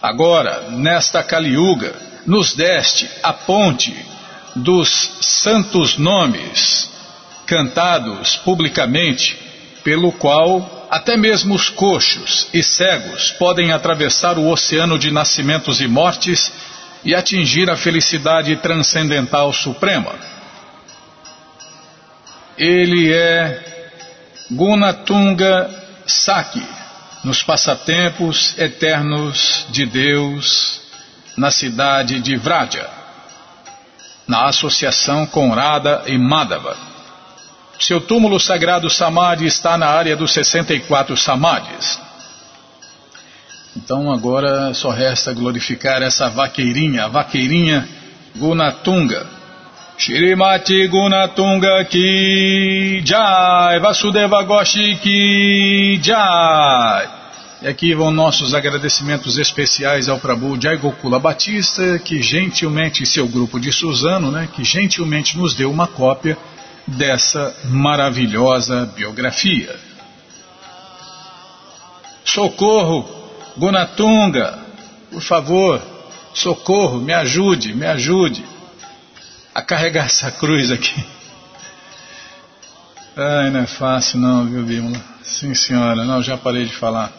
Agora, 0.00 0.68
nesta 0.70 1.22
Kaliuga, 1.22 1.94
nos 2.24 2.54
deste 2.54 3.08
a 3.22 3.32
ponte 3.32 3.94
dos 4.54 5.10
santos 5.20 5.96
nomes, 5.98 6.88
cantados 7.46 8.36
publicamente, 8.36 9.36
pelo 9.82 10.12
qual 10.12 10.86
até 10.90 11.16
mesmo 11.16 11.54
os 11.54 11.68
coxos 11.68 12.48
e 12.52 12.62
cegos 12.62 13.32
podem 13.32 13.72
atravessar 13.72 14.38
o 14.38 14.48
oceano 14.48 14.98
de 14.98 15.10
nascimentos 15.10 15.80
e 15.80 15.88
mortes 15.88 16.52
e 17.04 17.14
atingir 17.14 17.70
a 17.70 17.76
felicidade 17.76 18.56
transcendental 18.56 19.52
suprema. 19.52 20.14
Ele 22.56 23.12
é 23.12 23.72
Gunatunga 24.50 25.70
Saki, 26.06 26.62
nos 27.24 27.42
passatempos 27.42 28.56
eternos 28.58 29.66
de 29.70 29.86
Deus, 29.86 30.80
na 31.36 31.50
cidade 31.50 32.20
de 32.20 32.36
Vraja, 32.36 32.88
na 34.26 34.46
associação 34.46 35.26
com 35.26 35.50
Radha 35.50 36.02
e 36.06 36.18
Madhava. 36.18 36.76
Seu 37.78 38.00
túmulo 38.00 38.38
sagrado 38.38 38.88
Samadhi 38.88 39.46
está 39.46 39.76
na 39.76 39.86
área 39.86 40.16
dos 40.16 40.32
64 40.32 41.16
Samadhis. 41.16 41.98
Então 43.76 44.12
agora 44.12 44.74
só 44.74 44.90
resta 44.90 45.32
glorificar 45.32 46.02
essa 46.02 46.28
vaqueirinha, 46.28 47.04
a 47.04 47.08
vaqueirinha 47.08 47.88
Gunatunga. 48.36 49.26
Shirimati 49.96 50.88
Gunatunga 50.88 51.84
ki 51.84 53.02
jai, 53.04 53.78
Vasudeva 53.80 54.42
Goshi 54.42 54.96
ki 54.96 56.00
jai. 56.02 57.08
E 57.62 57.68
aqui 57.68 57.94
vão 57.94 58.10
nossos 58.10 58.54
agradecimentos 58.54 59.38
especiais 59.38 60.08
ao 60.08 60.18
Prabhu 60.18 60.60
Jai 60.60 60.76
Gokula 60.76 61.20
Batista, 61.20 61.98
que 62.00 62.20
gentilmente, 62.20 63.06
seu 63.06 63.28
grupo 63.28 63.60
de 63.60 63.70
Suzano, 63.72 64.32
né, 64.32 64.48
que 64.52 64.64
gentilmente 64.64 65.38
nos 65.38 65.54
deu 65.54 65.70
uma 65.70 65.86
cópia 65.86 66.36
dessa 66.86 67.54
maravilhosa 67.66 68.84
biografia. 68.96 69.76
Socorro! 72.24 73.21
Gunatunga, 73.56 74.58
por 75.10 75.22
favor, 75.22 75.80
socorro, 76.34 77.00
me 77.00 77.12
ajude, 77.12 77.74
me 77.74 77.86
ajude 77.86 78.44
a 79.54 79.60
carregar 79.60 80.06
essa 80.06 80.30
cruz 80.30 80.70
aqui. 80.70 81.04
Ai, 83.16 83.50
não 83.50 83.60
é 83.60 83.66
fácil 83.66 84.18
não, 84.18 84.46
viu, 84.46 84.62
Bímola? 84.62 84.98
Sim, 85.22 85.54
senhora, 85.54 86.04
não, 86.04 86.22
já 86.22 86.36
parei 86.36 86.64
de 86.64 86.74
falar. 86.74 87.12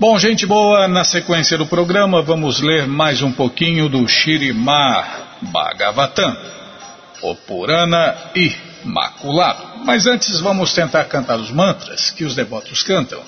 Bom, 0.00 0.18
gente 0.18 0.44
boa, 0.44 0.88
na 0.88 1.04
sequência 1.04 1.56
do 1.56 1.66
programa 1.66 2.20
vamos 2.20 2.60
ler 2.60 2.88
mais 2.88 3.22
um 3.22 3.30
pouquinho 3.30 3.88
do 3.88 4.06
Shirimar 4.08 5.38
Bhagavatam, 5.40 6.36
o 7.22 7.36
Purana 7.36 8.16
Imaculado. 8.34 9.84
Mas 9.84 10.08
antes 10.08 10.40
vamos 10.40 10.72
tentar 10.72 11.04
cantar 11.04 11.38
os 11.38 11.52
mantras 11.52 12.10
que 12.10 12.24
os 12.24 12.34
devotos 12.34 12.82
cantam. 12.82 13.22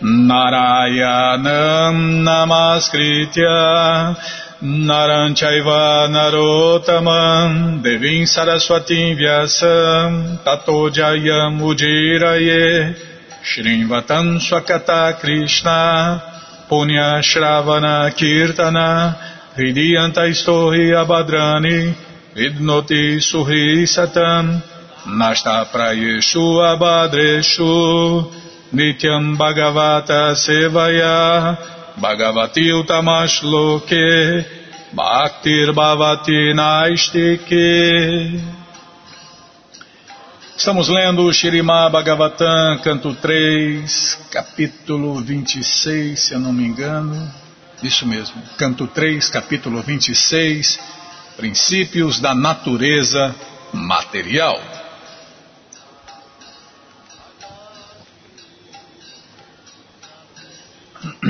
Narayanam 0.00 1.42
Namaskritya 2.22 4.14
Naranchaiva 4.62 6.06
Narotamam 6.08 7.82
Devim 7.82 8.22
Saraswatim 8.22 9.18
Vyasam 9.18 10.38
Tato 10.44 10.88
Jayam 10.90 11.58
Ujiraye 11.60 12.94
Shrivatam 13.42 14.38
Swakata 14.38 15.18
Krishna 15.18 16.22
Punya 16.70 17.18
Shravana 17.20 18.08
Kirtana 18.14 19.16
Hridiyanta 19.56 20.28
Istohi 20.30 20.94
Abadrani 20.94 21.92
Vidnoti 22.36 23.18
Suhi 23.18 23.82
Satam 23.82 24.62
Nasta 25.08 25.66
Prayeshu 25.72 26.62
Abadreshu 26.62 28.37
Nityam 28.72 29.36
Bhagavata 29.36 30.34
Sevaya 30.36 31.56
Bhagavati 31.96 32.70
Utamashloke 32.70 34.44
Bhaktir 34.92 35.72
Bhavati 35.72 36.52
Naistike 36.54 38.40
Estamos 40.58 40.88
lendo 40.88 41.22
o 41.22 41.32
Shirimá 41.32 41.88
Bhagavatam, 41.88 42.78
canto 42.82 43.14
3, 43.14 44.18
capítulo 44.28 45.20
26, 45.20 46.18
se 46.18 46.34
eu 46.34 46.40
não 46.40 46.52
me 46.52 46.64
engano. 46.64 47.32
Isso 47.80 48.04
mesmo, 48.04 48.42
canto 48.56 48.88
3, 48.88 49.30
capítulo 49.30 49.80
26, 49.80 50.80
Princípios 51.36 52.18
da 52.18 52.34
Natureza 52.34 53.32
Material. 53.72 54.60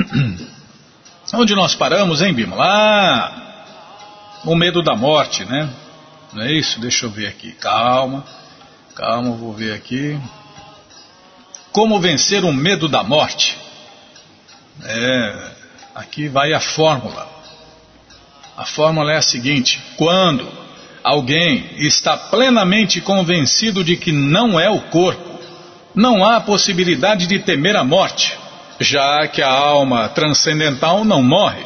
Onde 1.33 1.55
nós 1.55 1.75
paramos, 1.75 2.21
hein, 2.21 2.33
Bima? 2.33 2.55
Lá, 2.55 3.49
o 4.45 4.55
medo 4.55 4.81
da 4.81 4.95
morte, 4.95 5.45
né? 5.45 5.69
Não 6.33 6.43
é 6.43 6.51
isso? 6.53 6.79
Deixa 6.79 7.05
eu 7.05 7.09
ver 7.09 7.27
aqui. 7.27 7.51
Calma, 7.53 8.25
calma, 8.95 9.31
vou 9.35 9.53
ver 9.53 9.73
aqui. 9.73 10.19
Como 11.71 11.99
vencer 11.99 12.43
o 12.43 12.51
medo 12.51 12.87
da 12.87 13.03
morte? 13.03 13.57
É, 14.83 15.51
aqui 15.95 16.27
vai 16.27 16.53
a 16.53 16.59
fórmula. 16.59 17.27
A 18.57 18.65
fórmula 18.65 19.11
é 19.11 19.17
a 19.17 19.21
seguinte: 19.21 19.81
quando 19.97 20.47
alguém 21.03 21.75
está 21.77 22.17
plenamente 22.17 23.01
convencido 23.01 23.83
de 23.83 23.95
que 23.97 24.11
não 24.11 24.59
é 24.59 24.69
o 24.69 24.81
corpo, 24.81 25.39
não 25.93 26.25
há 26.25 26.39
possibilidade 26.41 27.27
de 27.27 27.39
temer 27.39 27.75
a 27.75 27.83
morte, 27.83 28.37
já 28.79 29.27
que 29.27 29.41
a 29.41 29.49
alma 29.49 30.07
transcendental 30.09 31.03
não 31.03 31.21
morre. 31.21 31.63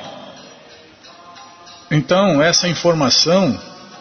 Então, 1.91 2.41
essa 2.41 2.67
informação 2.67 3.59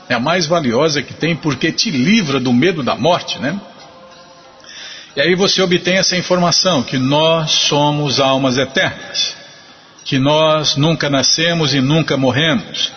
é 0.08 0.14
a 0.14 0.20
mais 0.20 0.46
valiosa 0.46 1.02
que 1.02 1.12
tem 1.12 1.36
porque 1.36 1.70
te 1.70 1.90
livra 1.90 2.40
do 2.40 2.52
medo 2.52 2.82
da 2.82 2.94
morte, 2.94 3.38
né? 3.38 3.60
E 5.14 5.20
aí 5.20 5.34
você 5.34 5.60
obtém 5.60 5.98
essa 5.98 6.16
informação 6.16 6.82
que 6.82 6.96
nós 6.96 7.50
somos 7.50 8.18
almas 8.18 8.56
eternas, 8.56 9.36
que 10.04 10.18
nós 10.18 10.76
nunca 10.76 11.10
nascemos 11.10 11.74
e 11.74 11.82
nunca 11.82 12.16
morremos. 12.16 12.90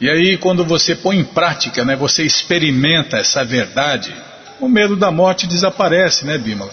E 0.00 0.08
aí 0.08 0.36
quando 0.36 0.64
você 0.64 0.94
põe 0.94 1.18
em 1.18 1.24
prática, 1.24 1.84
né, 1.84 1.96
você 1.96 2.22
experimenta 2.22 3.16
essa 3.16 3.44
verdade, 3.44 4.14
o 4.60 4.68
medo 4.68 4.94
da 4.94 5.10
morte 5.10 5.46
desaparece, 5.48 6.24
né, 6.24 6.38
Bímola? 6.38 6.72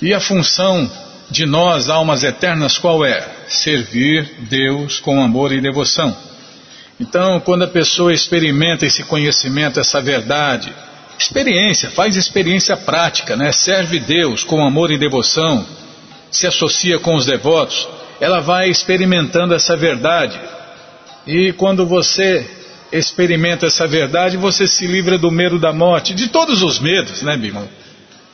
E 0.00 0.12
a 0.12 0.20
função 0.20 0.90
de 1.32 1.46
nós, 1.46 1.88
almas 1.88 2.22
eternas, 2.22 2.76
qual 2.76 3.04
é? 3.04 3.26
Servir 3.48 4.30
Deus 4.50 5.00
com 5.00 5.22
amor 5.22 5.50
e 5.50 5.62
devoção. 5.62 6.14
Então, 7.00 7.40
quando 7.40 7.62
a 7.62 7.68
pessoa 7.68 8.12
experimenta 8.12 8.84
esse 8.84 9.02
conhecimento, 9.02 9.80
essa 9.80 10.00
verdade, 10.00 10.72
experiência, 11.18 11.90
faz 11.90 12.16
experiência 12.16 12.76
prática, 12.76 13.34
né? 13.34 13.50
serve 13.50 13.98
Deus 13.98 14.44
com 14.44 14.64
amor 14.64 14.92
e 14.92 14.98
devoção, 14.98 15.66
se 16.30 16.46
associa 16.46 16.98
com 16.98 17.14
os 17.14 17.24
devotos, 17.24 17.88
ela 18.20 18.40
vai 18.40 18.68
experimentando 18.68 19.54
essa 19.54 19.74
verdade. 19.74 20.38
E 21.26 21.52
quando 21.54 21.86
você 21.86 22.46
experimenta 22.92 23.66
essa 23.66 23.88
verdade, 23.88 24.36
você 24.36 24.68
se 24.68 24.86
livra 24.86 25.16
do 25.16 25.30
medo 25.30 25.58
da 25.58 25.72
morte, 25.72 26.14
de 26.14 26.28
todos 26.28 26.62
os 26.62 26.78
medos, 26.78 27.22
né, 27.22 27.36
Bimão? 27.38 27.68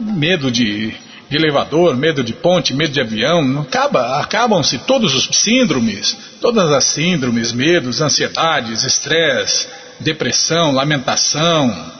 Medo 0.00 0.50
de 0.50 0.94
de 1.28 1.36
elevador, 1.36 1.96
medo 1.96 2.24
de 2.24 2.32
ponte, 2.32 2.72
medo 2.74 2.92
de 2.92 3.00
avião, 3.00 3.60
acaba, 3.60 4.18
acabam-se 4.20 4.78
todos 4.78 5.14
os 5.14 5.28
síndromes, 5.36 6.16
todas 6.40 6.70
as 6.70 6.84
síndromes, 6.84 7.52
medos, 7.52 8.00
ansiedades, 8.00 8.84
estresse, 8.84 9.68
depressão, 10.00 10.72
lamentação, 10.72 11.92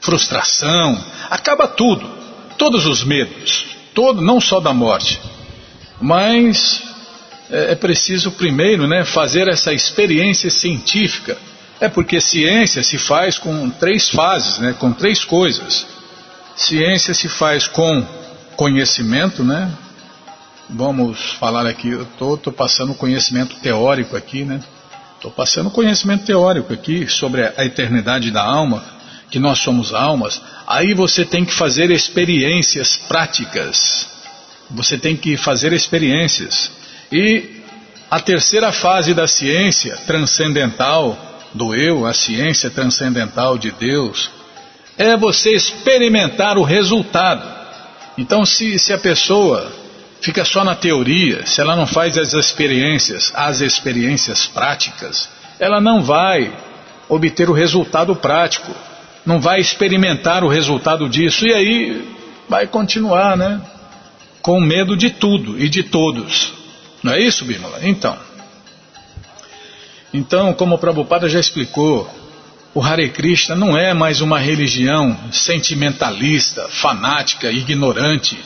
frustração, 0.00 0.98
acaba 1.28 1.68
tudo, 1.68 2.08
todos 2.56 2.86
os 2.86 3.04
medos, 3.04 3.66
todo, 3.94 4.22
não 4.22 4.40
só 4.40 4.58
da 4.58 4.72
morte, 4.72 5.20
mas 6.00 6.82
é, 7.50 7.72
é 7.72 7.74
preciso 7.74 8.30
primeiro, 8.32 8.86
né, 8.86 9.04
fazer 9.04 9.48
essa 9.48 9.72
experiência 9.72 10.50
científica. 10.50 11.36
É 11.80 11.88
porque 11.88 12.20
ciência 12.20 12.82
se 12.82 12.98
faz 12.98 13.38
com 13.38 13.70
três 13.70 14.08
fases, 14.08 14.58
né, 14.58 14.74
com 14.78 14.92
três 14.92 15.24
coisas. 15.24 15.86
Ciência 16.58 17.14
se 17.14 17.28
faz 17.28 17.68
com 17.68 18.04
conhecimento, 18.56 19.44
né? 19.44 19.72
Vamos 20.68 21.30
falar 21.38 21.64
aqui, 21.68 21.90
eu 21.90 22.02
estou 22.02 22.52
passando 22.52 22.92
conhecimento 22.94 23.54
teórico 23.60 24.16
aqui, 24.16 24.44
né? 24.44 24.60
Estou 25.14 25.30
passando 25.30 25.70
conhecimento 25.70 26.24
teórico 26.26 26.72
aqui 26.72 27.06
sobre 27.06 27.44
a 27.44 27.64
eternidade 27.64 28.32
da 28.32 28.42
alma, 28.42 28.84
que 29.30 29.38
nós 29.38 29.60
somos 29.60 29.94
almas. 29.94 30.42
Aí 30.66 30.94
você 30.94 31.24
tem 31.24 31.44
que 31.44 31.54
fazer 31.54 31.92
experiências 31.92 32.96
práticas. 32.96 34.08
Você 34.68 34.98
tem 34.98 35.16
que 35.16 35.36
fazer 35.36 35.72
experiências. 35.72 36.72
E 37.12 37.62
a 38.10 38.18
terceira 38.18 38.72
fase 38.72 39.14
da 39.14 39.28
ciência 39.28 39.96
transcendental 40.08 41.16
do 41.54 41.72
eu, 41.72 42.04
a 42.04 42.12
ciência 42.12 42.68
transcendental 42.68 43.56
de 43.56 43.70
Deus, 43.70 44.28
é 44.98 45.16
você 45.16 45.54
experimentar 45.54 46.58
o 46.58 46.64
resultado. 46.64 47.48
Então, 48.18 48.44
se, 48.44 48.78
se 48.80 48.92
a 48.92 48.98
pessoa 48.98 49.72
fica 50.20 50.44
só 50.44 50.64
na 50.64 50.74
teoria, 50.74 51.46
se 51.46 51.60
ela 51.60 51.76
não 51.76 51.86
faz 51.86 52.18
as 52.18 52.34
experiências, 52.34 53.32
as 53.34 53.60
experiências 53.60 54.46
práticas, 54.46 55.28
ela 55.60 55.80
não 55.80 56.02
vai 56.02 56.52
obter 57.08 57.48
o 57.48 57.52
resultado 57.52 58.14
prático, 58.16 58.74
não 59.24 59.40
vai 59.40 59.60
experimentar 59.60 60.42
o 60.42 60.48
resultado 60.48 61.08
disso 61.08 61.46
e 61.46 61.54
aí 61.54 62.16
vai 62.48 62.66
continuar, 62.66 63.36
né? 63.36 63.60
Com 64.42 64.60
medo 64.60 64.96
de 64.96 65.10
tudo 65.10 65.58
e 65.60 65.68
de 65.68 65.84
todos. 65.84 66.52
Não 67.02 67.12
é 67.12 67.20
isso, 67.20 67.44
Bímola? 67.44 67.78
Então. 67.82 68.16
Então, 70.12 70.52
como 70.54 70.74
o 70.74 70.78
Prabhupada 70.78 71.28
já 71.28 71.38
explicou, 71.38 72.10
o 72.78 72.80
Hare 72.80 73.08
Krishna 73.08 73.56
não 73.56 73.76
é 73.76 73.92
mais 73.92 74.20
uma 74.20 74.38
religião 74.38 75.18
sentimentalista, 75.32 76.68
fanática, 76.68 77.50
ignorante, 77.50 78.38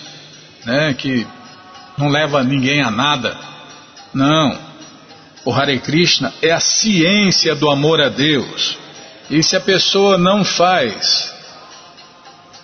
né, 0.64 0.94
que 0.94 1.26
não 1.98 2.08
leva 2.08 2.42
ninguém 2.42 2.80
a 2.80 2.90
nada. 2.90 3.36
Não. 4.14 4.58
O 5.44 5.52
Hare 5.52 5.78
Krishna 5.80 6.32
é 6.40 6.50
a 6.50 6.60
ciência 6.60 7.54
do 7.54 7.70
amor 7.70 8.00
a 8.00 8.08
Deus. 8.08 8.78
E 9.28 9.42
se 9.42 9.54
a 9.54 9.60
pessoa 9.60 10.16
não 10.16 10.42
faz 10.42 11.30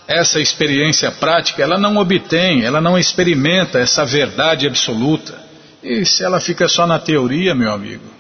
essa 0.07 0.41
experiência 0.41 1.11
prática, 1.11 1.63
ela 1.63 1.77
não 1.77 1.99
obtém, 1.99 2.65
ela 2.65 2.81
não 2.81 2.99
experimenta 2.99 3.79
essa 3.79 4.07
verdade 4.07 4.67
absoluta. 4.67 5.39
E 5.83 6.07
se 6.07 6.25
ela 6.25 6.41
fica 6.41 6.67
só 6.67 6.87
na 6.87 6.99
teoria, 6.99 7.55
meu 7.55 7.71
amigo, 7.71 8.18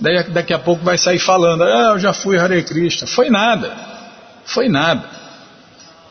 Daí, 0.00 0.22
daqui 0.24 0.52
a 0.52 0.58
pouco 0.58 0.84
vai 0.84 0.98
sair 0.98 1.18
falando, 1.18 1.62
ah, 1.62 1.92
eu 1.92 1.98
já 1.98 2.12
fui 2.12 2.38
Hare 2.38 2.62
Krishna. 2.62 3.06
Foi 3.06 3.30
nada, 3.30 3.72
foi 4.44 4.68
nada. 4.68 5.08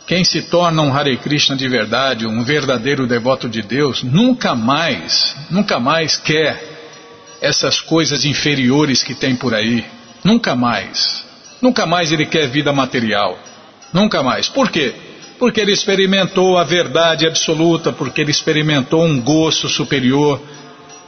Quem 0.06 0.24
se 0.24 0.44
torna 0.44 0.82
um 0.82 0.94
Hare 0.94 1.18
Krishna 1.18 1.56
de 1.56 1.68
verdade, 1.68 2.28
um 2.28 2.44
verdadeiro 2.44 3.08
devoto 3.08 3.48
de 3.48 3.62
Deus, 3.62 4.04
nunca 4.04 4.54
mais, 4.54 5.36
nunca 5.50 5.80
mais 5.80 6.18
quer 6.18 6.74
essas 7.42 7.82
coisas 7.82 8.26
inferiores 8.26 9.04
que 9.04 9.14
tem 9.14 9.36
por 9.36 9.54
aí. 9.54 9.86
Nunca 10.24 10.56
mais. 10.56 11.24
Nunca 11.62 11.86
mais 11.86 12.12
ele 12.12 12.26
quer 12.26 12.48
vida 12.48 12.72
material. 12.72 13.38
Nunca 13.92 14.24
mais. 14.24 14.48
Por 14.48 14.70
quê? 14.70 14.94
Porque 15.38 15.60
ele 15.60 15.74
experimentou 15.74 16.58
a 16.58 16.64
verdade 16.64 17.28
absoluta, 17.28 17.92
porque 17.92 18.22
ele 18.22 18.32
experimentou 18.32 19.04
um 19.04 19.20
gosto 19.22 19.68
superior, 19.68 20.42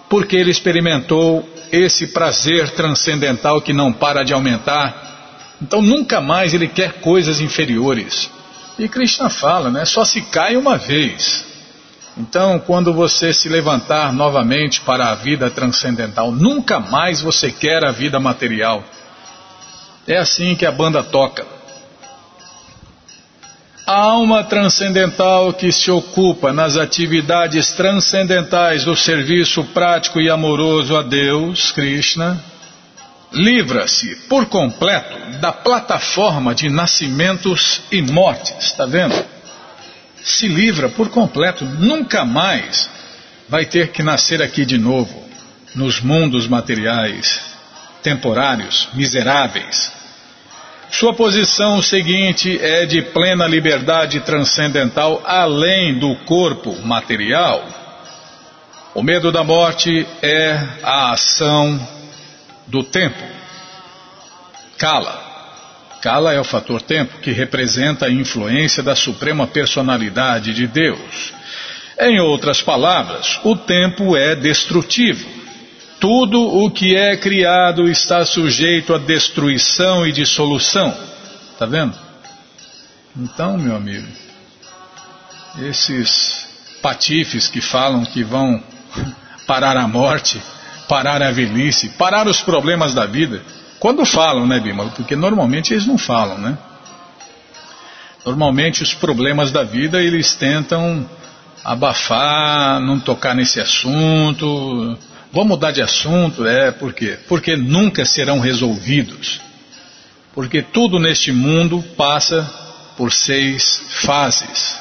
porque 0.10 0.36
ele 0.36 0.52
experimentou 0.52 1.48
esse 1.72 2.08
prazer 2.08 2.70
transcendental 2.72 3.62
que 3.62 3.74
não 3.74 3.92
para 3.92 4.24
de 4.24 4.34
aumentar. 4.34 5.56
Então 5.62 5.82
nunca 5.82 6.22
mais 6.22 6.54
ele 6.54 6.68
quer 6.68 6.94
coisas 7.02 7.40
inferiores. 7.40 8.30
E 8.78 8.88
Krishna 8.88 9.30
fala, 9.30 9.70
né? 9.70 9.86
Só 9.86 10.04
se 10.04 10.22
cai 10.22 10.58
uma 10.58 10.78
vez. 10.78 11.46
Então, 12.18 12.60
quando 12.60 12.94
você 12.94 13.34
se 13.34 13.50
levantar 13.50 14.14
novamente 14.14 14.80
para 14.82 15.10
a 15.10 15.16
vida 15.16 15.50
transcendental, 15.50 16.32
nunca 16.32 16.80
mais 16.80 17.22
você 17.22 17.52
quer 17.52 17.84
a 17.84 17.92
vida 17.92 18.20
material. 18.20 18.84
É 20.08 20.18
assim 20.18 20.56
que 20.56 20.66
a 20.66 20.72
banda 20.72 21.04
toca. 21.04 21.55
A 23.88 23.94
alma 23.94 24.44
transcendental 24.44 25.54
que 25.54 25.72
se 25.72 25.92
ocupa 25.92 26.52
nas 26.52 26.76
atividades 26.76 27.70
transcendentais 27.74 28.84
do 28.84 28.96
serviço 28.96 29.64
prático 29.66 30.20
e 30.20 30.28
amoroso 30.28 30.98
a 30.98 31.04
Deus, 31.04 31.72
Krishna, 31.72 32.44
livra-se 33.32 34.16
por 34.28 34.48
completo 34.48 35.38
da 35.40 35.52
plataforma 35.52 36.56
de 36.56 36.68
nascimentos 36.68 37.84
e 37.92 38.02
mortes, 38.02 38.56
está 38.60 38.88
vendo? 38.88 39.24
Se 40.24 40.48
livra 40.48 40.90
por 40.90 41.10
completo, 41.10 41.64
nunca 41.64 42.26
mais 42.26 42.90
vai 43.48 43.68
ter 43.68 43.90
que 43.90 44.02
nascer 44.02 44.42
aqui 44.42 44.66
de 44.66 44.80
novo, 44.80 45.24
nos 45.76 46.02
mundos 46.02 46.48
materiais, 46.48 47.40
temporários, 48.02 48.90
miseráveis 48.96 49.94
sua 50.96 51.14
posição 51.14 51.82
seguinte 51.82 52.58
é 52.62 52.86
de 52.86 53.02
plena 53.02 53.46
liberdade 53.46 54.22
transcendental 54.22 55.22
além 55.26 56.00
do 56.00 56.16
corpo 56.24 56.74
material. 56.84 57.68
O 58.94 59.04
medo 59.04 59.30
da 59.30 59.44
morte 59.44 60.08
é 60.22 60.58
a 60.82 61.12
ação 61.12 61.86
do 62.66 62.82
tempo. 62.82 63.22
Kala. 64.78 65.22
Kala 66.02 66.34
é 66.34 66.40
o 66.40 66.46
fator 66.46 66.82
tempo 66.82 67.20
que 67.20 67.32
representa 67.32 68.06
a 68.06 68.12
influência 68.12 68.82
da 68.82 68.96
suprema 68.96 69.46
personalidade 69.46 70.54
de 70.54 70.66
Deus. 70.66 71.34
Em 72.00 72.22
outras 72.22 72.62
palavras, 72.62 73.38
o 73.44 73.54
tempo 73.54 74.16
é 74.16 74.34
destrutivo. 74.34 75.45
Tudo 76.00 76.42
o 76.42 76.70
que 76.70 76.96
é 76.96 77.16
criado 77.16 77.90
está 77.90 78.26
sujeito 78.26 78.94
a 78.94 78.98
destruição 78.98 80.06
e 80.06 80.12
dissolução. 80.12 80.96
Está 81.54 81.66
vendo? 81.66 81.96
Então, 83.18 83.58
meu 83.58 83.76
amigo, 83.76 84.08
esses 85.60 86.46
patifes 86.82 87.48
que 87.48 87.62
falam 87.62 88.04
que 88.04 88.24
vão 88.24 88.62
parar 89.48 89.78
a 89.78 89.88
morte, 89.88 90.42
parar 90.88 91.22
a 91.24 91.32
velhice, 91.32 91.90
parar 91.90 92.28
os 92.28 92.42
problemas 92.42 92.94
da 92.94 93.06
vida. 93.06 93.42
Quando 93.80 94.06
falam, 94.06 94.46
né, 94.46 94.60
Bima? 94.60 94.86
Porque 94.90 95.16
normalmente 95.16 95.74
eles 95.74 95.86
não 95.86 95.98
falam, 95.98 96.38
né? 96.38 96.58
Normalmente 98.26 98.84
os 98.84 98.94
problemas 98.94 99.52
da 99.52 99.64
vida 99.64 100.02
eles 100.02 100.34
tentam 100.34 101.08
abafar, 101.64 102.80
não 102.82 103.00
tocar 103.00 103.36
nesse 103.36 103.62
assunto. 103.62 104.98
Vamos 105.36 105.50
mudar 105.50 105.72
de 105.72 105.82
assunto, 105.82 106.48
é, 106.48 106.72
por 106.72 106.94
quê? 106.94 107.20
Porque 107.28 107.58
nunca 107.58 108.06
serão 108.06 108.40
resolvidos. 108.40 109.42
Porque 110.34 110.62
tudo 110.62 110.98
neste 110.98 111.34
mundo 111.34 111.84
passa 111.98 112.50
por 112.96 113.12
seis 113.12 113.84
fases. 113.90 114.80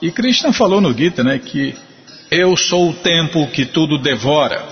E 0.00 0.08
Krishna 0.12 0.52
falou 0.52 0.80
no 0.80 0.96
Gita, 0.96 1.24
né, 1.24 1.40
que 1.40 1.74
eu 2.30 2.56
sou 2.56 2.90
o 2.90 2.94
tempo 2.94 3.44
que 3.48 3.66
tudo 3.66 3.98
devora. 3.98 4.64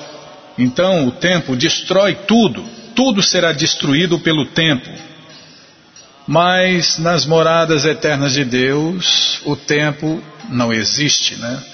Então 0.56 1.08
o 1.08 1.10
tempo 1.10 1.56
destrói 1.56 2.14
tudo, 2.14 2.64
tudo 2.94 3.20
será 3.20 3.50
destruído 3.50 4.20
pelo 4.20 4.46
tempo. 4.46 4.88
Mas 6.24 6.98
nas 7.00 7.26
moradas 7.26 7.84
eternas 7.84 8.34
de 8.34 8.44
Deus, 8.44 9.40
o 9.44 9.56
tempo 9.56 10.22
não 10.48 10.72
existe, 10.72 11.34
né? 11.34 11.73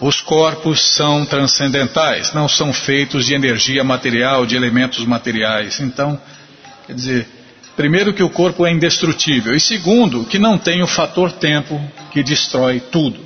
Os 0.00 0.22
corpos 0.22 0.80
são 0.94 1.26
transcendentais, 1.26 2.32
não 2.32 2.48
são 2.48 2.72
feitos 2.72 3.26
de 3.26 3.34
energia 3.34 3.84
material, 3.84 4.46
de 4.46 4.56
elementos 4.56 5.04
materiais. 5.04 5.78
Então, 5.78 6.18
quer 6.86 6.94
dizer, 6.94 7.28
primeiro 7.76 8.14
que 8.14 8.22
o 8.22 8.30
corpo 8.30 8.64
é 8.64 8.72
indestrutível 8.72 9.54
e 9.54 9.60
segundo 9.60 10.24
que 10.24 10.38
não 10.38 10.56
tem 10.56 10.82
o 10.82 10.86
fator 10.86 11.30
tempo 11.32 11.78
que 12.10 12.22
destrói 12.22 12.80
tudo. 12.80 13.20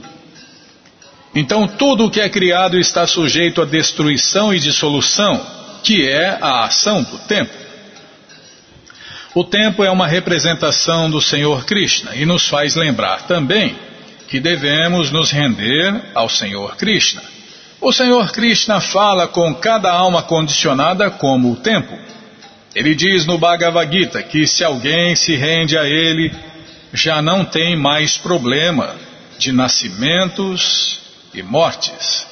Então, 1.32 1.68
tudo 1.68 2.06
o 2.06 2.10
que 2.10 2.20
é 2.20 2.28
criado 2.28 2.76
está 2.78 3.06
sujeito 3.06 3.62
à 3.62 3.64
destruição 3.64 4.52
e 4.52 4.58
dissolução, 4.58 5.44
que 5.84 6.08
é 6.08 6.38
a 6.40 6.64
ação 6.64 7.04
do 7.04 7.18
tempo. 7.18 7.52
O 9.32 9.44
tempo 9.44 9.84
é 9.84 9.90
uma 9.90 10.06
representação 10.06 11.08
do 11.08 11.20
Senhor 11.20 11.64
Krishna 11.64 12.14
e 12.16 12.24
nos 12.24 12.48
faz 12.48 12.74
lembrar 12.74 13.22
também 13.22 13.76
que 14.28 14.40
devemos 14.40 15.10
nos 15.10 15.30
render 15.30 16.02
ao 16.14 16.28
Senhor 16.28 16.76
Krishna. 16.76 17.22
O 17.80 17.92
Senhor 17.92 18.32
Krishna 18.32 18.80
fala 18.80 19.28
com 19.28 19.54
cada 19.54 19.92
alma 19.92 20.22
condicionada 20.22 21.10
como 21.10 21.52
o 21.52 21.56
tempo. 21.56 21.96
Ele 22.74 22.94
diz 22.94 23.26
no 23.26 23.38
Bhagavad 23.38 23.92
Gita 23.92 24.22
que 24.22 24.46
se 24.46 24.64
alguém 24.64 25.14
se 25.14 25.36
rende 25.36 25.76
a 25.76 25.84
ele, 25.84 26.32
já 26.92 27.20
não 27.20 27.44
tem 27.44 27.76
mais 27.76 28.16
problema 28.16 28.94
de 29.38 29.52
nascimentos 29.52 30.98
e 31.34 31.42
mortes. 31.42 32.26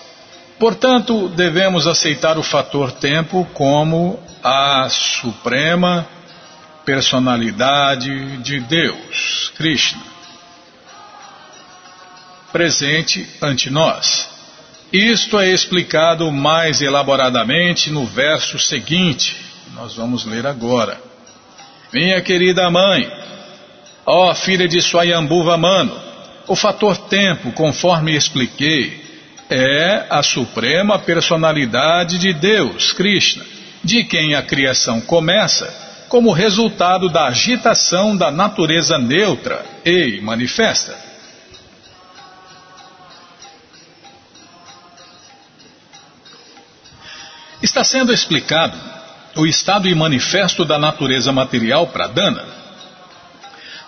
Portanto, 0.59 1.29
devemos 1.29 1.87
aceitar 1.87 2.39
o 2.39 2.43
fator 2.43 2.93
tempo 2.93 3.47
como 3.53 4.19
a 4.43 4.89
suprema 4.89 6.07
personalidade 6.85 8.39
de 8.39 8.61
Deus, 8.61 9.53
Krishna, 9.57 10.12
presente 12.53 13.27
ante 13.41 13.71
nós. 13.71 14.29
Isto 14.93 15.41
é 15.41 15.51
explicado 15.51 16.31
mais 16.31 16.83
elaboradamente 16.83 17.91
no 17.91 18.05
verso 18.05 18.59
seguinte, 18.59 19.37
nós 19.75 19.95
vamos 19.95 20.27
ler 20.27 20.47
agora. 20.47 21.01
Minha 21.93 22.21
querida 22.21 22.71
mãe, 22.71 23.11
ó 24.05 24.35
filha 24.35 24.69
de 24.69 24.81
Swayambhuva 24.83 25.57
Mano, 25.57 25.99
o 26.47 26.55
fator 26.55 26.97
tempo, 27.09 27.53
conforme 27.53 28.15
expliquei, 28.15 29.03
é 29.49 30.07
a 30.11 30.23
suprema 30.23 30.99
personalidade 30.99 32.19
de 32.19 32.33
Deus, 32.33 32.93
Krishna, 32.93 33.45
de 33.83 34.05
quem 34.05 34.35
a 34.35 34.43
criação 34.43 35.01
começa 35.01 35.73
como 36.09 36.33
resultado 36.33 37.09
da 37.09 37.29
agitação 37.29 38.15
da 38.15 38.31
natureza 38.31 38.99
neutra 38.99 39.65
e 39.85 40.21
manifesta. 40.21 41.12
Está 47.63 47.85
sendo 47.85 48.13
explicado 48.13 48.77
o 49.37 49.47
estado 49.47 49.89
e 49.89 49.95
manifesto 49.95 50.65
da 50.65 50.79
natureza 50.79 51.31
material 51.33 51.87
para 51.87 52.09
Dana. 52.09 52.45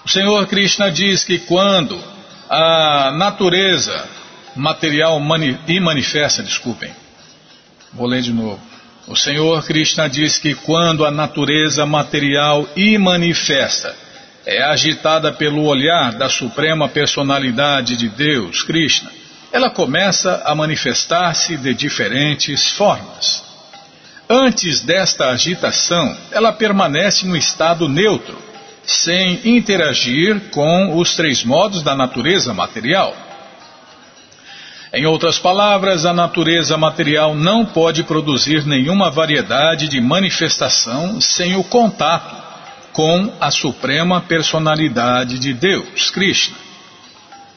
O 0.05 0.09
Senhor 0.09 0.47
Krishna 0.47 0.93
diz 0.93 1.25
que 1.25 1.41
quando 1.41 2.01
a 2.49 3.11
natureza 3.11 4.09
material 4.55 5.19
mani 5.19 5.59
e 5.67 5.81
manifesta, 5.81 6.41
desculpem. 6.41 6.95
Vou 7.93 8.07
ler 8.07 8.23
de 8.23 8.33
novo. 8.33 8.61
O 9.09 9.17
Senhor 9.17 9.65
Krishna 9.65 10.09
diz 10.09 10.39
que 10.39 10.55
quando 10.55 11.05
a 11.05 11.11
natureza 11.11 11.85
material 11.85 12.69
e 12.77 12.97
manifesta 12.97 13.95
é 14.47 14.63
agitada 14.63 15.33
pelo 15.33 15.65
olhar 15.65 16.13
da 16.13 16.29
suprema 16.29 16.89
personalidade 16.89 17.97
de 17.97 18.09
Deus, 18.09 18.63
Krishna, 18.63 19.11
ela 19.53 19.69
começa 19.69 20.43
a 20.45 20.55
manifestar-se 20.55 21.57
de 21.57 21.75
diferentes 21.75 22.71
formas. 22.71 23.44
Antes 24.29 24.81
desta 24.81 25.31
agitação, 25.31 26.17
ela 26.31 26.53
permanece 26.53 27.27
no 27.27 27.37
estado 27.37 27.89
neutro, 27.89 28.37
sem 28.85 29.41
interagir 29.45 30.51
com 30.51 30.97
os 30.97 31.15
três 31.15 31.45
modos 31.45 31.83
da 31.83 31.95
natureza 31.95 32.55
material. 32.55 33.15
Em 34.93 35.05
outras 35.07 35.39
palavras, 35.39 36.07
a 36.07 36.13
natureza 36.13 36.77
material 36.77 37.35
não 37.35 37.67
pode 37.67 38.05
produzir 38.05 38.65
nenhuma 38.65 39.11
variedade 39.11 39.89
de 39.89 40.01
manifestação 40.01 41.21
sem 41.21 41.57
o 41.57 41.65
contato 41.65 42.45
com 42.93 43.33
a 43.41 43.51
suprema 43.51 44.21
personalidade 44.21 45.39
de 45.39 45.53
Deus, 45.53 46.11
Krishna. 46.11 46.57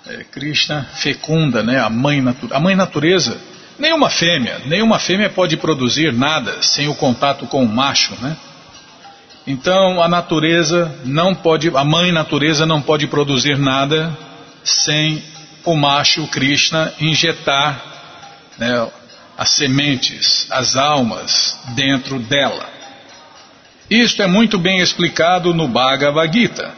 É, 0.07 0.23
Krishna 0.23 0.87
fecunda, 0.95 1.61
né, 1.61 1.79
a 1.79 1.89
mãe, 1.89 2.23
a 2.51 2.59
mãe 2.59 2.75
natureza. 2.75 3.37
Nenhuma 3.79 4.09
fêmea, 4.09 4.61
nenhuma 4.65 4.97
fêmea 4.97 5.29
pode 5.29 5.55
produzir 5.55 6.11
nada 6.11 6.61
sem 6.61 6.87
o 6.87 6.95
contato 6.95 7.45
com 7.45 7.63
o 7.63 7.67
macho, 7.67 8.15
né? 8.21 8.35
Então 9.45 10.01
a 10.01 10.07
natureza 10.07 10.93
não 11.05 11.33
pode, 11.33 11.69
a 11.73 11.83
mãe 11.83 12.11
natureza 12.11 12.65
não 12.65 12.81
pode 12.81 13.07
produzir 13.07 13.57
nada 13.57 14.15
sem 14.63 15.23
o 15.63 15.75
macho 15.75 16.27
Krishna 16.27 16.93
injetar 16.99 17.81
né, 18.57 18.87
as 19.37 19.49
sementes, 19.49 20.47
as 20.49 20.75
almas 20.75 21.57
dentro 21.75 22.19
dela. 22.19 22.65
Isto 23.89 24.21
é 24.21 24.27
muito 24.27 24.57
bem 24.57 24.79
explicado 24.79 25.53
no 25.53 25.67
Bhagavad 25.67 26.33
Gita. 26.33 26.73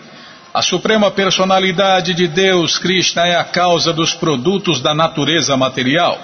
A 0.54 0.62
suprema 0.62 1.10
personalidade 1.10 2.14
de 2.14 2.28
Deus, 2.28 2.78
Krishna, 2.78 3.26
é 3.26 3.36
a 3.36 3.44
causa 3.44 3.94
dos 3.94 4.14
produtos 4.14 4.82
da 4.82 4.94
natureza 4.94 5.56
material. 5.56 6.20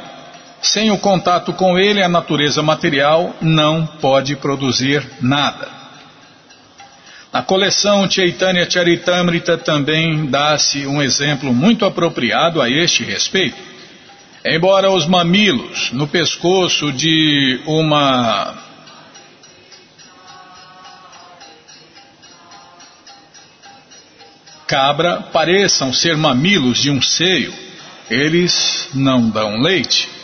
Sem 0.61 0.91
o 0.91 0.97
contato 0.97 1.53
com 1.53 1.77
ele, 1.77 2.01
a 2.01 2.09
natureza 2.09 2.61
material 2.63 3.35
não 3.41 3.85
pode 3.85 4.35
produzir 4.35 5.05
nada. 5.21 5.67
Na 7.35 7.41
coleção 7.41 8.09
Chaitanya 8.09 8.69
Charitamrita 8.69 9.57
também 9.57 10.25
dá-se 10.27 10.87
um 10.87 11.01
exemplo 11.01 11.53
muito 11.53 11.85
apropriado 11.85 12.61
a 12.61 12.69
este 12.69 13.03
respeito. 13.03 13.57
Embora 14.45 14.89
os 14.89 15.05
mamilos 15.05 15.91
no 15.91 16.07
pescoço 16.07 16.93
de 16.93 17.59
uma 17.65 18.53
cabra 24.65 25.23
pareçam 25.33 25.91
ser 25.91 26.15
mamilos 26.15 26.79
de 26.79 26.89
um 26.89 27.01
seio, 27.01 27.53
eles 28.09 28.89
não 28.93 29.29
dão 29.29 29.59
leite. 29.59 30.14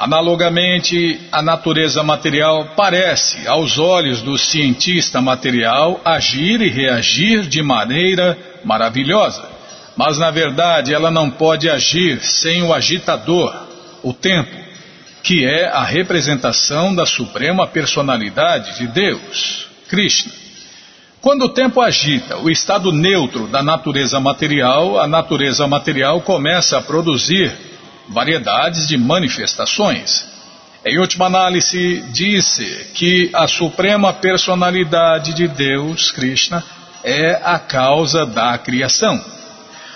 Analogamente, 0.00 1.20
a 1.30 1.42
natureza 1.42 2.02
material 2.02 2.70
parece, 2.74 3.46
aos 3.46 3.76
olhos 3.76 4.22
do 4.22 4.38
cientista 4.38 5.20
material, 5.20 6.00
agir 6.02 6.62
e 6.62 6.70
reagir 6.70 7.42
de 7.42 7.62
maneira 7.62 8.38
maravilhosa. 8.64 9.46
Mas, 9.94 10.16
na 10.16 10.30
verdade, 10.30 10.94
ela 10.94 11.10
não 11.10 11.30
pode 11.30 11.68
agir 11.68 12.18
sem 12.22 12.62
o 12.62 12.72
agitador, 12.72 13.54
o 14.02 14.14
tempo, 14.14 14.56
que 15.22 15.44
é 15.44 15.66
a 15.68 15.84
representação 15.84 16.94
da 16.94 17.04
suprema 17.04 17.66
personalidade 17.66 18.78
de 18.78 18.86
Deus, 18.86 19.68
Krishna. 19.86 20.32
Quando 21.20 21.42
o 21.42 21.50
tempo 21.50 21.78
agita 21.78 22.38
o 22.38 22.48
estado 22.48 22.90
neutro 22.90 23.46
da 23.48 23.62
natureza 23.62 24.18
material, 24.18 24.98
a 24.98 25.06
natureza 25.06 25.66
material 25.66 26.22
começa 26.22 26.78
a 26.78 26.80
produzir 26.80 27.52
variedades 28.10 28.86
de 28.86 28.98
manifestações. 28.98 30.26
Em 30.84 30.98
última 30.98 31.26
análise, 31.26 32.04
disse 32.10 32.90
que 32.94 33.30
a 33.32 33.46
suprema 33.46 34.12
personalidade 34.12 35.32
de 35.34 35.46
Deus, 35.46 36.10
Krishna, 36.10 36.64
é 37.04 37.40
a 37.44 37.58
causa 37.58 38.26
da 38.26 38.56
criação. 38.58 39.22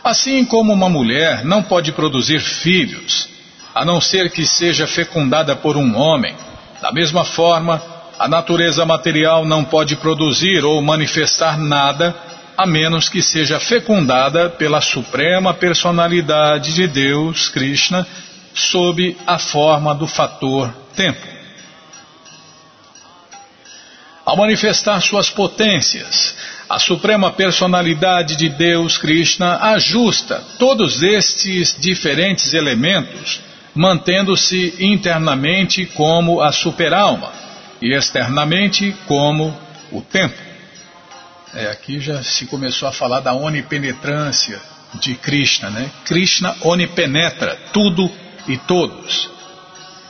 Assim 0.03 0.45
como 0.45 0.73
uma 0.73 0.89
mulher 0.89 1.45
não 1.45 1.63
pode 1.63 1.91
produzir 1.93 2.41
filhos, 2.41 3.29
a 3.75 3.85
não 3.85 4.01
ser 4.01 4.31
que 4.31 4.47
seja 4.47 4.87
fecundada 4.87 5.57
por 5.57 5.77
um 5.77 5.97
homem, 5.97 6.37
da 6.81 6.93
mesma 6.93 7.25
forma, 7.25 7.83
a 8.19 8.29
natureza 8.29 8.85
material 8.85 9.45
não 9.45 9.65
pode 9.65 9.97
produzir 9.97 10.65
ou 10.65 10.81
manifestar 10.81 11.59
nada 11.59 12.15
a 12.57 12.67
menos 12.67 13.09
que 13.09 13.23
seja 13.23 13.59
fecundada 13.59 14.51
pela 14.51 14.81
suprema 14.81 15.53
personalidade 15.55 16.75
de 16.75 16.87
Deus, 16.87 17.49
Krishna, 17.49 18.07
sob 18.55 19.17
a 19.27 19.39
forma 19.39 19.95
do 19.95 20.07
fator 20.07 20.73
tempo. 20.95 21.27
Ao 24.25 24.37
manifestar 24.37 25.03
suas 25.03 25.29
potências, 25.29 26.35
a 26.69 26.79
suprema 26.79 27.31
personalidade 27.31 28.37
de 28.37 28.49
Deus, 28.49 28.97
Krishna, 28.97 29.59
ajusta 29.75 30.43
todos 30.59 31.03
estes 31.03 31.77
diferentes 31.79 32.55
elementos, 32.55 33.41
mantendo-se 33.75 34.75
internamente 34.79 35.85
como 35.87 36.41
a 36.41 36.53
superalma 36.53 37.33
e 37.83 37.93
externamente 37.93 38.97
como 39.07 39.55
o 39.93 40.01
tempo. 40.01 40.54
É, 41.55 41.71
aqui 41.71 42.01
já 42.01 42.23
se 42.23 42.47
começou 42.47 42.89
a 42.89 42.93
falar 42.93 43.21
da 43.21 43.33
onipenetrância 43.33 44.61
de 44.95 45.15
Krishna, 45.15 45.71
né? 45.71 45.91
Krishna 46.05 46.57
onipenetra 46.61 47.57
tudo 47.73 48.11
e 48.49 48.57
todos. 48.57 49.31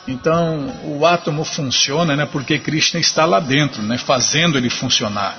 Então, 0.06 0.74
o 0.84 1.06
átomo 1.06 1.44
funciona 1.44 2.14
né, 2.14 2.26
porque 2.26 2.58
Krishna 2.58 3.00
está 3.00 3.24
lá 3.24 3.40
dentro, 3.40 3.82
né, 3.82 3.96
fazendo 3.96 4.58
ele 4.58 4.68
funcionar. 4.68 5.38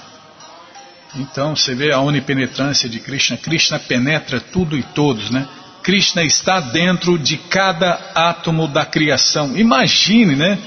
Então, 1.16 1.56
você 1.56 1.76
vê 1.76 1.92
a 1.92 2.00
onipenetrância 2.00 2.90
de 2.90 3.00
Krishna. 3.00 3.38
Krishna 3.38 3.80
penetra 3.80 4.40
tudo 4.40 4.78
e 4.78 4.84
todos, 4.84 5.30
né? 5.30 5.48
Krishna 5.82 6.24
está 6.24 6.60
dentro 6.60 7.18
de 7.18 7.38
cada 7.38 8.12
átomo 8.14 8.68
da 8.68 8.86
criação. 8.86 9.56
Imagine, 9.56 10.36
né? 10.36 10.58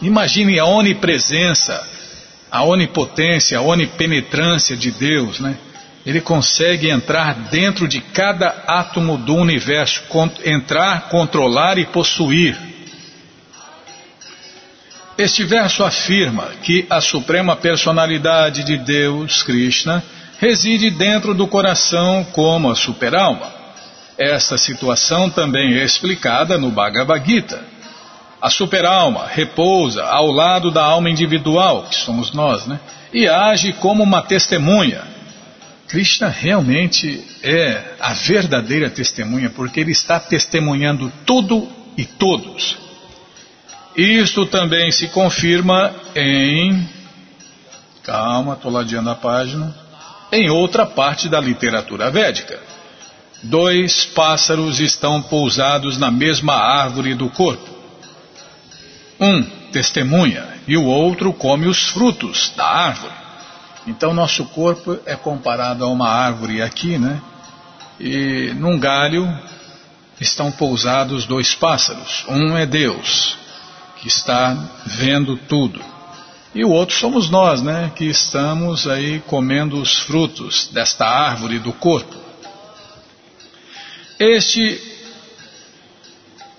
Imagine 0.00 0.58
a 0.58 0.64
onipresença, 0.64 1.86
a 2.50 2.64
onipotência, 2.64 3.58
a 3.58 3.62
onipenetrância 3.62 4.76
de 4.76 4.90
Deus, 4.90 5.40
né? 5.40 5.56
Ele 6.04 6.20
consegue 6.20 6.88
entrar 6.88 7.34
dentro 7.50 7.88
de 7.88 8.00
cada 8.00 8.48
átomo 8.68 9.18
do 9.18 9.34
universo, 9.34 10.02
entrar, 10.44 11.08
controlar 11.08 11.78
e 11.78 11.86
possuir. 11.86 12.56
Este 15.18 15.42
verso 15.42 15.82
afirma 15.82 16.50
que 16.62 16.86
a 16.88 17.00
suprema 17.00 17.56
personalidade 17.56 18.62
de 18.62 18.76
Deus, 18.76 19.42
Krishna, 19.42 20.04
reside 20.38 20.90
dentro 20.90 21.34
do 21.34 21.48
coração 21.48 22.24
como 22.32 22.70
a 22.70 22.76
superalma. 22.76 23.50
Esta 24.16 24.56
situação 24.56 25.28
também 25.28 25.74
é 25.74 25.84
explicada 25.84 26.56
no 26.56 26.70
Bhagavad 26.70 27.26
Gita. 27.26 27.75
A 28.46 28.50
superalma 28.50 29.26
repousa 29.26 30.04
ao 30.04 30.30
lado 30.30 30.70
da 30.70 30.80
alma 30.80 31.10
individual, 31.10 31.82
que 31.90 31.96
somos 31.96 32.30
nós, 32.30 32.64
né? 32.64 32.78
E 33.12 33.26
age 33.26 33.72
como 33.72 34.04
uma 34.04 34.22
testemunha. 34.22 35.02
Krishna 35.88 36.28
realmente 36.28 37.24
é 37.42 37.96
a 37.98 38.12
verdadeira 38.12 38.88
testemunha, 38.88 39.50
porque 39.50 39.80
ele 39.80 39.90
está 39.90 40.20
testemunhando 40.20 41.12
tudo 41.24 41.68
e 41.98 42.04
todos. 42.04 42.78
Isto 43.96 44.46
também 44.46 44.92
se 44.92 45.08
confirma 45.08 45.92
em. 46.14 46.88
Calma, 48.04 48.52
estou 48.52 48.70
ladeando 48.70 49.10
a 49.10 49.16
página. 49.16 49.74
Em 50.30 50.48
outra 50.50 50.86
parte 50.86 51.28
da 51.28 51.40
literatura 51.40 52.12
védica. 52.12 52.60
Dois 53.42 54.04
pássaros 54.04 54.78
estão 54.78 55.20
pousados 55.20 55.98
na 55.98 56.12
mesma 56.12 56.54
árvore 56.54 57.12
do 57.12 57.28
corpo. 57.28 57.75
Um 59.20 59.42
testemunha 59.72 60.46
e 60.66 60.76
o 60.76 60.84
outro 60.84 61.32
come 61.32 61.66
os 61.66 61.88
frutos 61.88 62.52
da 62.56 62.66
árvore. 62.66 63.14
Então, 63.86 64.12
nosso 64.12 64.44
corpo 64.46 64.98
é 65.06 65.14
comparado 65.14 65.84
a 65.84 65.88
uma 65.88 66.08
árvore 66.08 66.60
aqui, 66.60 66.98
né? 66.98 67.20
E 68.00 68.52
num 68.56 68.78
galho 68.78 69.26
estão 70.20 70.50
pousados 70.50 71.26
dois 71.26 71.54
pássaros. 71.54 72.24
Um 72.28 72.56
é 72.56 72.66
Deus, 72.66 73.36
que 73.96 74.08
está 74.08 74.54
vendo 74.86 75.36
tudo. 75.36 75.80
E 76.54 76.64
o 76.64 76.70
outro 76.70 76.96
somos 76.96 77.28
nós, 77.28 77.60
né, 77.60 77.92
que 77.94 78.06
estamos 78.06 78.86
aí 78.86 79.20
comendo 79.26 79.78
os 79.78 79.98
frutos 79.98 80.68
desta 80.72 81.06
árvore 81.06 81.58
do 81.58 81.72
corpo. 81.72 82.16
Este 84.18 84.80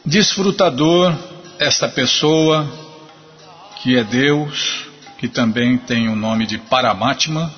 desfrutador, 0.06 1.16
esta 1.60 1.88
pessoa 1.88 2.68
que 3.82 3.98
é 3.98 4.04
Deus, 4.04 4.86
que 5.18 5.28
também 5.28 5.78
tem 5.78 6.10
o 6.10 6.16
nome 6.16 6.46
de 6.46 6.58
Paramatma, 6.58 7.52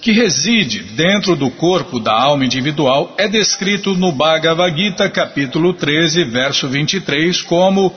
que 0.00 0.12
reside 0.12 0.80
dentro 0.80 1.34
do 1.34 1.50
corpo 1.50 1.98
da 1.98 2.12
alma 2.12 2.44
individual, 2.44 3.14
é 3.18 3.26
descrito 3.26 3.94
no 3.94 4.12
Bhagavad 4.12 4.76
Gita, 4.76 5.10
capítulo 5.10 5.74
13, 5.74 6.24
verso 6.24 6.68
23, 6.68 7.42
como 7.42 7.94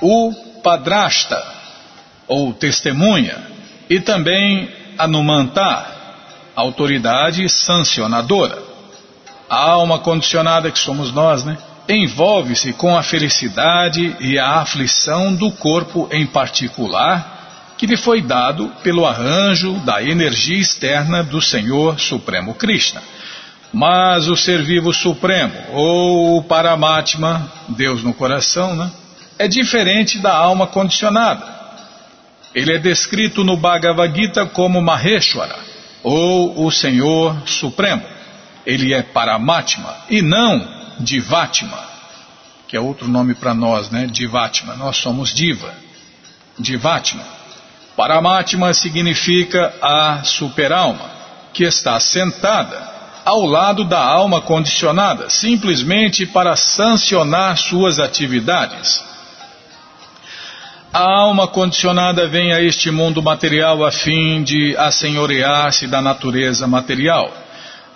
o 0.00 0.32
padrasta, 0.62 1.42
ou 2.26 2.52
testemunha, 2.52 3.38
e 3.88 4.00
também 4.00 4.68
Anumanta, 4.98 5.86
autoridade 6.54 7.48
sancionadora. 7.48 8.62
A 9.48 9.70
alma 9.70 9.98
condicionada 9.98 10.70
que 10.70 10.78
somos 10.78 11.12
nós, 11.12 11.44
né? 11.44 11.56
Envolve-se 11.88 12.72
com 12.72 12.96
a 12.96 13.02
felicidade 13.02 14.16
e 14.20 14.38
a 14.38 14.60
aflição 14.60 15.34
do 15.34 15.50
corpo 15.50 16.08
em 16.12 16.24
particular, 16.26 17.74
que 17.76 17.86
lhe 17.86 17.96
foi 17.96 18.22
dado 18.22 18.68
pelo 18.82 19.04
arranjo 19.04 19.74
da 19.80 20.02
energia 20.02 20.58
externa 20.58 21.24
do 21.24 21.40
Senhor 21.40 21.98
Supremo 21.98 22.54
Krishna. 22.54 23.02
Mas 23.72 24.28
o 24.28 24.36
ser 24.36 24.62
vivo 24.62 24.92
supremo, 24.92 25.54
ou 25.70 26.36
o 26.36 26.42
Paramatma, 26.44 27.50
Deus 27.68 28.02
no 28.02 28.14
coração, 28.14 28.76
né? 28.76 28.90
é 29.38 29.48
diferente 29.48 30.18
da 30.18 30.32
alma 30.32 30.66
condicionada. 30.66 31.42
Ele 32.54 32.74
é 32.74 32.78
descrito 32.78 33.42
no 33.42 33.56
Bhagavad 33.56 34.14
Gita 34.14 34.46
como 34.46 34.80
Maheshwara, 34.80 35.58
ou 36.02 36.64
o 36.64 36.70
Senhor 36.70 37.36
Supremo. 37.46 38.02
Ele 38.64 38.94
é 38.94 39.02
Paramatma 39.02 39.96
e 40.08 40.22
não 40.22 40.81
Divatma, 41.02 41.78
que 42.68 42.76
é 42.76 42.80
outro 42.80 43.08
nome 43.08 43.34
para 43.34 43.52
nós, 43.52 43.90
né? 43.90 44.06
Divatma. 44.06 44.74
Nós 44.76 44.96
somos 44.96 45.34
Diva. 45.34 45.74
Divatma. 46.58 47.22
Paramatma 47.96 48.72
significa 48.72 49.74
a 49.82 50.22
superalma, 50.24 51.10
que 51.52 51.64
está 51.64 51.98
sentada 52.00 52.90
ao 53.24 53.44
lado 53.44 53.84
da 53.84 54.00
alma 54.00 54.40
condicionada, 54.40 55.28
simplesmente 55.28 56.26
para 56.26 56.56
sancionar 56.56 57.56
suas 57.56 57.98
atividades. 57.98 59.04
A 60.92 61.02
alma 61.02 61.46
condicionada 61.46 62.28
vem 62.28 62.52
a 62.52 62.60
este 62.60 62.90
mundo 62.90 63.22
material 63.22 63.84
a 63.84 63.90
fim 63.90 64.42
de 64.42 64.76
assenhorear-se 64.76 65.86
da 65.86 66.00
natureza 66.00 66.66
material. 66.66 67.32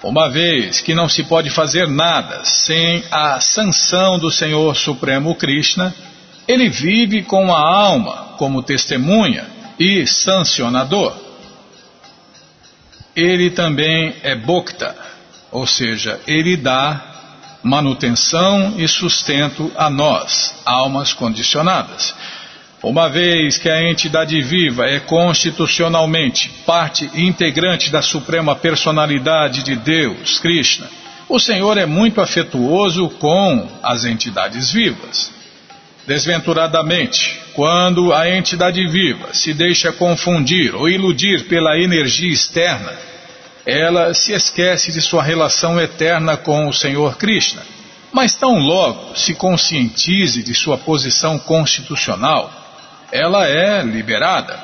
Uma 0.02 0.30
vez 0.30 0.80
que 0.80 0.94
não 0.94 1.08
se 1.08 1.24
pode 1.24 1.50
fazer 1.50 1.88
nada 1.88 2.44
sem 2.44 3.02
a 3.10 3.40
sanção 3.40 4.18
do 4.18 4.30
Senhor 4.30 4.76
Supremo 4.76 5.34
Krishna, 5.34 5.94
ele 6.46 6.68
vive 6.68 7.22
com 7.22 7.54
a 7.54 7.58
alma 7.58 8.34
como 8.36 8.62
testemunha 8.62 9.46
e 9.78 10.06
sancionador. 10.06 11.16
Ele 13.14 13.50
também 13.50 14.14
é 14.22 14.34
bhokta, 14.34 14.94
ou 15.50 15.66
seja, 15.66 16.20
ele 16.26 16.56
dá 16.56 17.14
manutenção 17.62 18.74
e 18.76 18.86
sustento 18.86 19.72
a 19.76 19.88
nós, 19.88 20.54
almas 20.64 21.14
condicionadas. 21.14 22.14
Uma 22.82 23.08
vez 23.08 23.56
que 23.56 23.70
a 23.70 23.88
entidade 23.88 24.40
viva 24.42 24.84
é 24.84 25.00
constitucionalmente 25.00 26.50
parte 26.66 27.10
integrante 27.14 27.90
da 27.90 28.02
suprema 28.02 28.54
personalidade 28.54 29.62
de 29.62 29.74
Deus, 29.76 30.38
Krishna, 30.38 30.86
o 31.28 31.40
Senhor 31.40 31.78
é 31.78 31.86
muito 31.86 32.20
afetuoso 32.20 33.08
com 33.18 33.68
as 33.82 34.04
entidades 34.04 34.70
vivas. 34.70 35.32
Desventuradamente, 36.06 37.36
quando 37.54 38.12
a 38.12 38.30
entidade 38.30 38.86
viva 38.86 39.34
se 39.34 39.52
deixa 39.52 39.90
confundir 39.90 40.74
ou 40.74 40.88
iludir 40.88 41.48
pela 41.48 41.76
energia 41.76 42.32
externa, 42.32 42.92
ela 43.64 44.14
se 44.14 44.32
esquece 44.32 44.92
de 44.92 45.00
sua 45.00 45.22
relação 45.22 45.80
eterna 45.80 46.36
com 46.36 46.68
o 46.68 46.72
Senhor 46.72 47.16
Krishna. 47.16 47.62
Mas 48.12 48.34
tão 48.34 48.58
logo 48.58 49.16
se 49.16 49.34
conscientize 49.34 50.42
de 50.44 50.54
sua 50.54 50.78
posição 50.78 51.40
constitucional, 51.40 52.65
ela 53.12 53.46
é 53.46 53.82
liberada. 53.82 54.58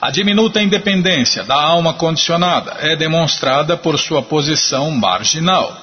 A 0.00 0.10
diminuta 0.10 0.60
independência 0.60 1.44
da 1.44 1.54
alma 1.54 1.94
condicionada 1.94 2.76
é 2.80 2.96
demonstrada 2.96 3.76
por 3.76 3.98
sua 3.98 4.22
posição 4.22 4.90
marginal. 4.90 5.76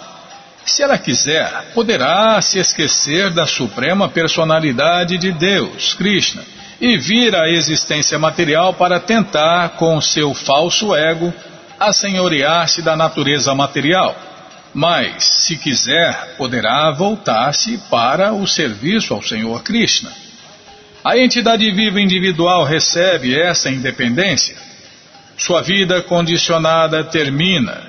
Se 0.66 0.84
ela 0.84 0.98
quiser, 0.98 1.72
poderá 1.74 2.40
se 2.42 2.60
esquecer 2.60 3.32
da 3.32 3.48
suprema 3.48 4.10
personalidade 4.10 5.18
de 5.18 5.32
Deus, 5.32 5.94
Krishna, 5.94 6.44
e 6.82 6.98
vir 6.98 7.36
à 7.36 7.50
existência 7.50 8.20
material 8.20 8.74
para 8.74 9.00
tentar, 9.00 9.70
com 9.70 10.00
seu 10.02 10.34
falso 10.34 10.94
ego, 10.94 11.34
assenhorear-se 11.80 12.82
da 12.82 12.96
natureza 12.96 13.56
material. 13.56 14.16
Mas, 14.74 15.24
se 15.24 15.58
quiser, 15.58 16.36
poderá 16.38 16.92
voltar-se 16.92 17.78
para 17.90 18.34
o 18.34 18.46
serviço 18.46 19.14
ao 19.14 19.22
Senhor 19.22 19.64
Krishna. 19.64 20.12
A 21.04 21.18
entidade 21.18 21.70
viva 21.72 22.02
individual 22.02 22.64
recebe 22.66 23.40
essa 23.40 23.70
independência. 23.70 24.56
Sua 25.38 25.62
vida 25.62 26.02
condicionada 26.02 27.04
termina 27.04 27.84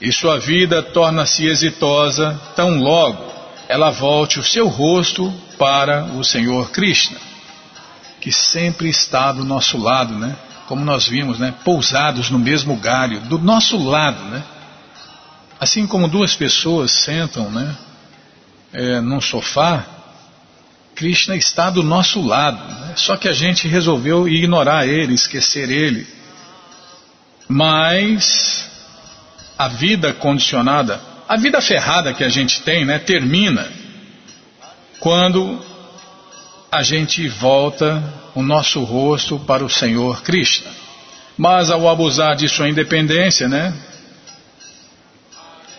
e 0.00 0.10
sua 0.12 0.38
vida 0.38 0.82
torna-se 0.82 1.46
exitosa 1.46 2.40
tão 2.56 2.80
logo 2.80 3.34
ela 3.68 3.90
volte 3.90 4.38
o 4.38 4.42
seu 4.42 4.68
rosto 4.68 5.32
para 5.58 6.04
o 6.04 6.24
Senhor 6.24 6.70
Krishna, 6.70 7.18
que 8.20 8.30
sempre 8.30 8.88
está 8.88 9.32
do 9.32 9.44
nosso 9.44 9.78
lado, 9.78 10.14
né? 10.18 10.36
Como 10.66 10.84
nós 10.84 11.06
vimos, 11.06 11.38
né? 11.38 11.54
Pousados 11.64 12.30
no 12.30 12.38
mesmo 12.38 12.76
galho, 12.76 13.20
do 13.20 13.38
nosso 13.38 13.76
lado, 13.76 14.22
né? 14.24 14.42
Assim 15.58 15.86
como 15.86 16.08
duas 16.08 16.34
pessoas 16.34 16.92
sentam, 16.92 17.50
né? 17.50 17.74
É, 18.72 19.00
num 19.00 19.20
sofá, 19.20 19.86
Krishna 20.94 21.36
está 21.36 21.70
do 21.70 21.82
nosso 21.82 22.20
lado, 22.20 22.58
né? 22.58 22.94
só 22.96 23.16
que 23.16 23.28
a 23.28 23.32
gente 23.32 23.66
resolveu 23.66 24.28
ignorar 24.28 24.86
ele, 24.86 25.14
esquecer 25.14 25.70
ele. 25.70 26.06
Mas 27.48 28.70
a 29.58 29.68
vida 29.68 30.12
condicionada, 30.12 31.00
a 31.28 31.36
vida 31.36 31.60
ferrada 31.60 32.14
que 32.14 32.24
a 32.24 32.28
gente 32.28 32.62
tem, 32.62 32.84
né, 32.84 32.98
termina 32.98 33.68
quando 35.00 35.60
a 36.70 36.82
gente 36.82 37.28
volta 37.28 38.02
o 38.34 38.42
nosso 38.42 38.82
rosto 38.82 39.38
para 39.38 39.64
o 39.64 39.70
Senhor 39.70 40.22
Krishna. 40.22 40.70
Mas 41.36 41.70
ao 41.70 41.88
abusar 41.88 42.36
de 42.36 42.48
sua 42.48 42.68
independência, 42.68 43.48
né, 43.48 43.74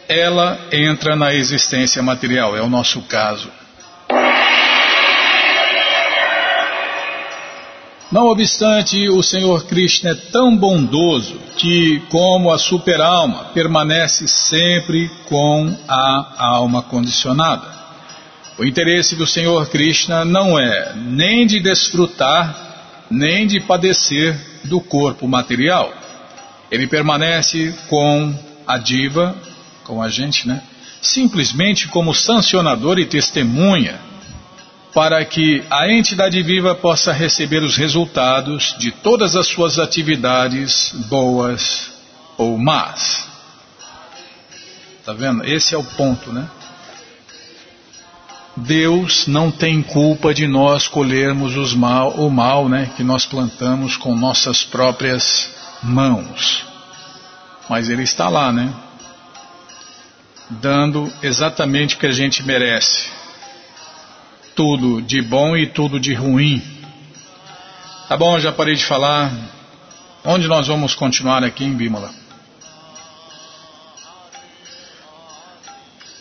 ela 0.08 0.60
entra 0.72 1.16
na 1.16 1.34
existência 1.34 2.02
material, 2.04 2.56
é 2.56 2.62
o 2.62 2.70
nosso 2.70 3.02
caso. 3.04 3.50
Não 8.16 8.28
obstante, 8.28 9.10
o 9.10 9.22
Senhor 9.22 9.66
Krishna 9.66 10.12
é 10.12 10.16
tão 10.16 10.56
bondoso 10.56 11.38
que, 11.58 12.02
como 12.08 12.50
a 12.50 12.58
superalma, 12.58 13.48
permanece 13.54 14.26
sempre 14.26 15.12
com 15.26 15.78
a 15.86 16.34
alma 16.38 16.82
condicionada. 16.82 17.68
O 18.58 18.64
interesse 18.64 19.18
do 19.18 19.28
Senhor 19.28 19.68
Krishna 19.68 20.24
não 20.24 20.58
é 20.58 20.94
nem 20.96 21.46
de 21.46 21.60
desfrutar, 21.60 23.04
nem 23.12 23.46
de 23.46 23.60
padecer 23.60 24.40
do 24.64 24.80
corpo 24.80 25.28
material. 25.28 25.94
Ele 26.72 26.88
permanece 26.88 27.76
com 27.90 28.34
a 28.66 28.78
diva, 28.78 29.36
com 29.84 30.02
a 30.02 30.08
gente, 30.08 30.48
né? 30.48 30.64
Simplesmente 31.02 31.90
como 31.90 32.14
sancionador 32.14 32.98
e 32.98 33.06
testemunha 33.06 34.00
para 34.96 35.26
que 35.26 35.62
a 35.70 35.92
entidade 35.92 36.42
viva 36.42 36.74
possa 36.74 37.12
receber 37.12 37.62
os 37.62 37.76
resultados 37.76 38.74
de 38.80 38.94
todas 38.94 39.36
as 39.36 39.46
suas 39.46 39.78
atividades, 39.78 40.94
boas 41.10 41.92
ou 42.38 42.58
más. 42.58 43.28
Tá 45.04 45.12
vendo? 45.12 45.44
Esse 45.44 45.76
é 45.76 45.78
o 45.78 45.84
ponto, 45.84 46.32
né? 46.32 46.50
Deus 48.56 49.28
não 49.28 49.52
tem 49.52 49.82
culpa 49.82 50.34
de 50.34 50.48
nós 50.48 50.88
colhermos 50.88 51.58
os 51.58 51.74
mal, 51.74 52.12
o 52.12 52.32
mal 52.32 52.70
né, 52.70 52.90
que 52.96 53.04
nós 53.04 53.26
plantamos 53.26 53.98
com 53.98 54.16
nossas 54.16 54.64
próprias 54.64 55.50
mãos. 55.84 56.64
Mas 57.70 57.90
Ele 57.90 58.04
está 58.04 58.30
lá, 58.30 58.50
né? 58.50 58.74
Dando 60.50 61.12
exatamente 61.22 61.96
o 61.96 62.00
que 62.00 62.06
a 62.08 62.14
gente 62.14 62.42
merece 62.44 63.15
tudo 64.56 65.02
de 65.02 65.22
bom 65.22 65.56
e 65.56 65.68
tudo 65.68 66.00
de 66.00 66.14
ruim. 66.14 66.62
Tá 68.08 68.16
bom, 68.16 68.40
já 68.40 68.52
parei 68.52 68.76
de 68.76 68.86
falar. 68.86 69.32
Onde 70.24 70.48
nós 70.48 70.68
vamos 70.68 70.96
continuar 70.96 71.44
aqui 71.44 71.66
em 71.66 71.74
Bímola? 71.74 72.10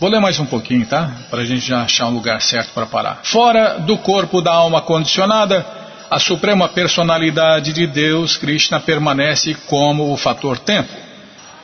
Vou 0.00 0.10
ler 0.10 0.20
mais 0.20 0.38
um 0.38 0.44
pouquinho, 0.44 0.84
tá? 0.84 1.10
Para 1.30 1.42
a 1.42 1.44
gente 1.46 1.66
já 1.66 1.82
achar 1.82 2.06
um 2.08 2.14
lugar 2.14 2.42
certo 2.42 2.72
para 2.74 2.84
parar. 2.84 3.20
Fora 3.22 3.78
do 3.78 3.96
corpo 3.96 4.42
da 4.42 4.52
alma 4.52 4.82
condicionada, 4.82 5.64
a 6.10 6.18
suprema 6.18 6.68
personalidade 6.68 7.72
de 7.72 7.86
Deus, 7.86 8.36
Krishna, 8.36 8.80
permanece 8.80 9.54
como 9.66 10.12
o 10.12 10.16
fator 10.16 10.58
tempo. 10.58 10.92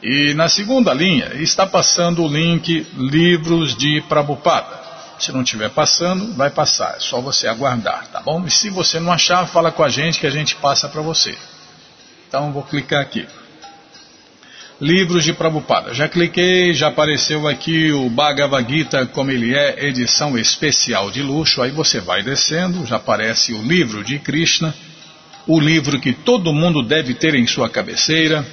e 0.01 0.33
na 0.33 0.47
segunda 0.47 0.93
linha 0.93 1.33
está 1.35 1.67
passando 1.67 2.23
o 2.23 2.29
link 2.29 2.87
Livros 2.95 3.75
de 3.75 4.01
Prabhupada. 4.07 4.81
Se 5.19 5.33
não 5.33 5.41
estiver 5.41 5.69
passando, 5.69 6.33
vai 6.33 6.49
passar. 6.49 6.95
É 6.95 7.01
só 7.01 7.19
você 7.19 7.45
aguardar, 7.45 8.07
tá 8.07 8.21
bom? 8.21 8.41
E 8.45 8.51
se 8.51 8.69
você 8.69 9.01
não 9.01 9.11
achar, 9.11 9.45
fala 9.47 9.69
com 9.69 9.83
a 9.83 9.89
gente 9.89 10.17
que 10.17 10.27
a 10.27 10.31
gente 10.31 10.55
passa 10.55 10.87
para 10.87 11.01
você. 11.01 11.37
Então 12.29 12.53
vou 12.53 12.63
clicar 12.63 13.01
aqui. 13.01 13.27
Livros 14.81 15.23
de 15.23 15.33
Prabhupada. 15.33 15.93
Já 15.93 16.07
cliquei, 16.07 16.73
já 16.73 16.87
apareceu 16.87 17.47
aqui 17.47 17.91
o 17.91 18.09
Bhagavad 18.09 18.67
Gita 18.69 19.05
como 19.05 19.31
ele 19.31 19.53
é, 19.55 19.85
edição 19.85 20.37
especial 20.37 21.11
de 21.11 21.21
luxo. 21.21 21.61
Aí 21.61 21.71
você 21.71 21.99
vai 21.99 22.23
descendo, 22.23 22.85
já 22.85 22.95
aparece 22.95 23.53
o 23.53 23.61
livro 23.61 24.03
de 24.03 24.17
Krishna, 24.19 24.73
o 25.47 25.59
livro 25.59 25.99
que 25.99 26.11
todo 26.11 26.53
mundo 26.53 26.81
deve 26.81 27.13
ter 27.13 27.35
em 27.35 27.45
sua 27.45 27.69
cabeceira, 27.69 28.45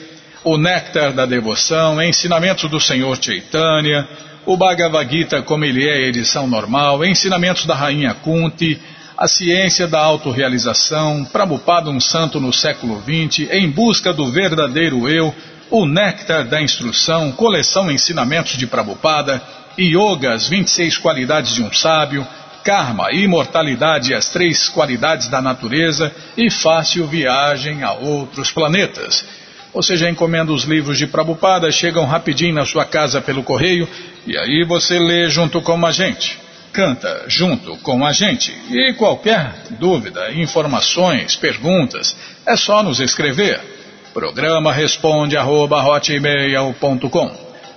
o 0.44 0.56
Néctar 0.58 1.12
da 1.12 1.24
Devoção, 1.24 2.00
Ensinamentos 2.02 2.68
do 2.70 2.78
Senhor 2.78 3.18
Chaitanya, 3.20 4.06
o 4.44 4.56
Bhagavad 4.56 5.10
Gita 5.10 5.42
como 5.42 5.64
ele 5.64 5.88
é, 5.88 6.06
edição 6.06 6.46
normal, 6.46 7.04
ensinamentos 7.04 7.64
da 7.64 7.74
Rainha 7.74 8.14
Kunti, 8.14 8.78
a 9.16 9.28
ciência 9.28 9.86
da 9.86 10.00
autorrealização, 10.00 11.26
Prabhupada 11.26 11.90
um 11.90 12.00
santo 12.00 12.40
no 12.40 12.52
século 12.52 13.02
XX, 13.02 13.50
em 13.50 13.70
busca 13.70 14.14
do 14.14 14.30
verdadeiro 14.30 15.08
eu, 15.08 15.34
o 15.70 15.86
néctar 15.86 16.46
da 16.46 16.60
instrução, 16.60 17.30
coleção 17.32 17.90
ensinamentos 17.90 18.56
de 18.56 18.66
Prabhupada, 18.66 19.40
Yoga, 19.78 20.34
as 20.34 20.48
26 20.48 20.98
qualidades 20.98 21.54
de 21.54 21.62
um 21.62 21.72
sábio, 21.72 22.26
Karma, 22.62 23.10
imortalidade 23.12 24.12
as 24.12 24.28
três 24.28 24.68
qualidades 24.68 25.28
da 25.28 25.40
natureza 25.40 26.14
e 26.36 26.50
fácil 26.50 27.06
viagem 27.06 27.82
a 27.82 27.92
outros 27.92 28.50
planetas. 28.50 29.24
Você 29.72 29.96
já 29.96 30.10
encomenda 30.10 30.52
os 30.52 30.64
livros 30.64 30.98
de 30.98 31.06
Prabhupada, 31.06 31.70
chegam 31.70 32.04
rapidinho 32.04 32.54
na 32.54 32.66
sua 32.66 32.84
casa 32.84 33.20
pelo 33.20 33.42
correio 33.42 33.88
e 34.26 34.36
aí 34.36 34.64
você 34.64 34.98
lê 34.98 35.28
junto 35.30 35.62
com 35.62 35.86
a 35.86 35.92
gente. 35.92 36.38
Canta 36.72 37.24
junto 37.28 37.76
com 37.78 38.04
a 38.04 38.12
gente. 38.12 38.52
E 38.68 38.92
qualquer 38.94 39.54
dúvida, 39.78 40.30
informações, 40.32 41.36
perguntas, 41.36 42.16
é 42.44 42.56
só 42.56 42.82
nos 42.82 43.00
escrever. 43.00 43.79
Programa 44.12 44.72
responde 44.72 45.36
arroba, 45.36 45.80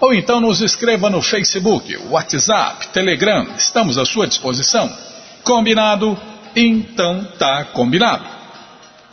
ou 0.03 0.13
então 0.13 0.41
nos 0.41 0.61
escreva 0.61 1.09
no 1.09 1.21
Facebook, 1.21 1.95
WhatsApp, 2.09 2.87
Telegram, 2.89 3.47
estamos 3.57 3.97
à 3.97 4.05
sua 4.05 4.27
disposição. 4.27 4.91
Combinado? 5.43 6.17
Então 6.55 7.25
tá 7.39 7.63
combinado. 7.65 8.25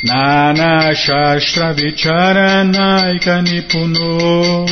Nana 0.01 0.95
Shastra 0.95 1.73
Vicharanaika 1.73 3.43
Nipuno 3.43 4.65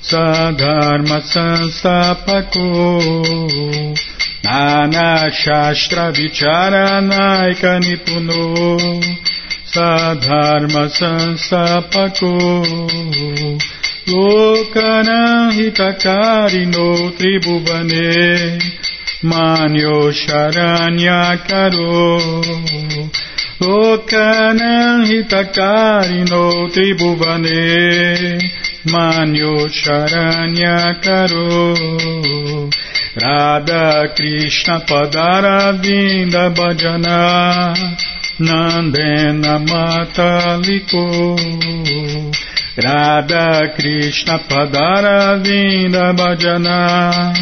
Sadharma 0.00 1.20
Sanstapako 1.26 2.68
Nana 4.44 5.28
Shastra 5.32 6.12
Vicharanaika 6.12 7.80
Nipuno 7.82 8.54
Sadharma 9.66 10.88
Sanstapako 10.88 12.38
Lokana 14.06 15.50
Hitakarino 15.50 17.10
Tribhuvane 17.18 18.60
Manyo 19.24 20.12
Karo 21.48 23.00
Lokana 23.60 25.04
Hitakarino 25.04 26.72
Tribhuvane 26.72 28.40
Manyo 28.86 29.68
Sharanya 29.68 30.96
Karo. 31.02 31.74
Radha 33.20 34.14
Krishna 34.16 34.80
Padara 34.80 35.76
Vinda 35.78 36.48
Bhajana 36.56 37.76
Nandena 38.40 39.58
Mataliko. 39.68 41.04
Radha 42.82 43.74
Krishna 43.76 44.38
Padara 44.38 45.36
Vinda 45.44 46.14
Bhajana 46.16 47.34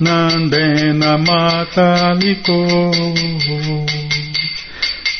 Nandena 0.00 1.18
Mataliko 1.20 2.58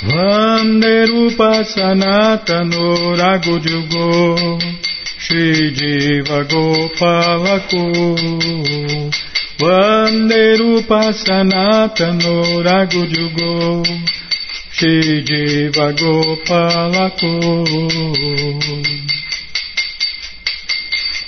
Vanderupa 0.02 1.62
Sanatano 1.62 3.14
Ragudyugo 3.20 4.58
Shri 5.18 5.70
Diva 5.72 6.42
Gopalaku 6.48 7.84
Vanderupa 9.60 11.12
Sanatano 11.12 12.62
Ragudyugo 12.64 13.84
Shri 14.72 15.20
Diva 15.20 15.92
Gopalaku 15.92 17.32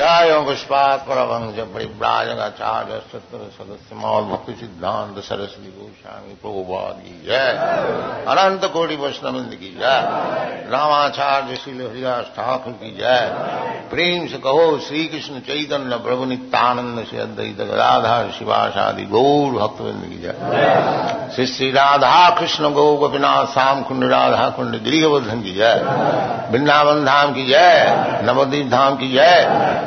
जय 0.00 0.42
पुष्पात 0.46 1.00
परमंश 1.00 1.74
परिव्राजगाचार्य 1.74 3.02
सत्र 3.12 3.38
सदस्य 3.38 3.96
मौल 3.96 4.22
भक्ति 4.22 4.52
सिद्धांत 4.52 5.24
सरस्वती 5.24 5.68
गोस्वामी 5.78 6.34
प्रभुपाद 6.34 6.94
की 6.94 7.26
जय। 7.26 7.48
अनंत 8.28 8.64
कोटि 8.64 8.96
वैष्णविंद 8.96 9.50
की 9.50 9.78
जय। 9.80 10.00
रामाचार्य 10.70 11.56
श्री 11.56 11.72
हरिदास 11.72 12.24
ठाकुर 12.24 12.72
की 12.72 12.96
जय। 12.96 13.34
प्रेम 13.90 14.26
से 14.26 14.36
कहो 14.36 14.78
श्री 14.78 15.04
कृष्ण 15.06 15.38
चैतन्य 15.40 15.96
प्रभु 15.96 16.24
नित्यानंद 16.24 17.06
से 17.06 17.18
अद्वैत 17.18 17.56
गदाधर 17.56 18.30
शिवाशादि 18.38 19.04
गौर 19.04 19.52
भक्तविंद 19.52 20.04
की 20.04 20.18
जय। 20.18 20.34
श्री 21.34 21.46
श्री 21.46 21.70
राधा 21.70 22.30
कृष्ण 22.30 22.70
गौ 22.70 22.96
गोपीनाथ 22.96 23.46
श्याम 23.46 23.82
कुंड 23.82 24.04
राधा 24.04 24.48
कुंड 24.48 24.84
गृहवर्धन 24.84 25.42
की 25.42 25.52
जय। 25.52 25.84
वृंदावन 26.50 27.04
धाम 27.04 27.34
की 27.34 27.46
जय। 27.46 27.96
नवदीप 28.24 28.70
धाम 28.70 28.96
की 28.96 29.12
जय। 29.12 29.86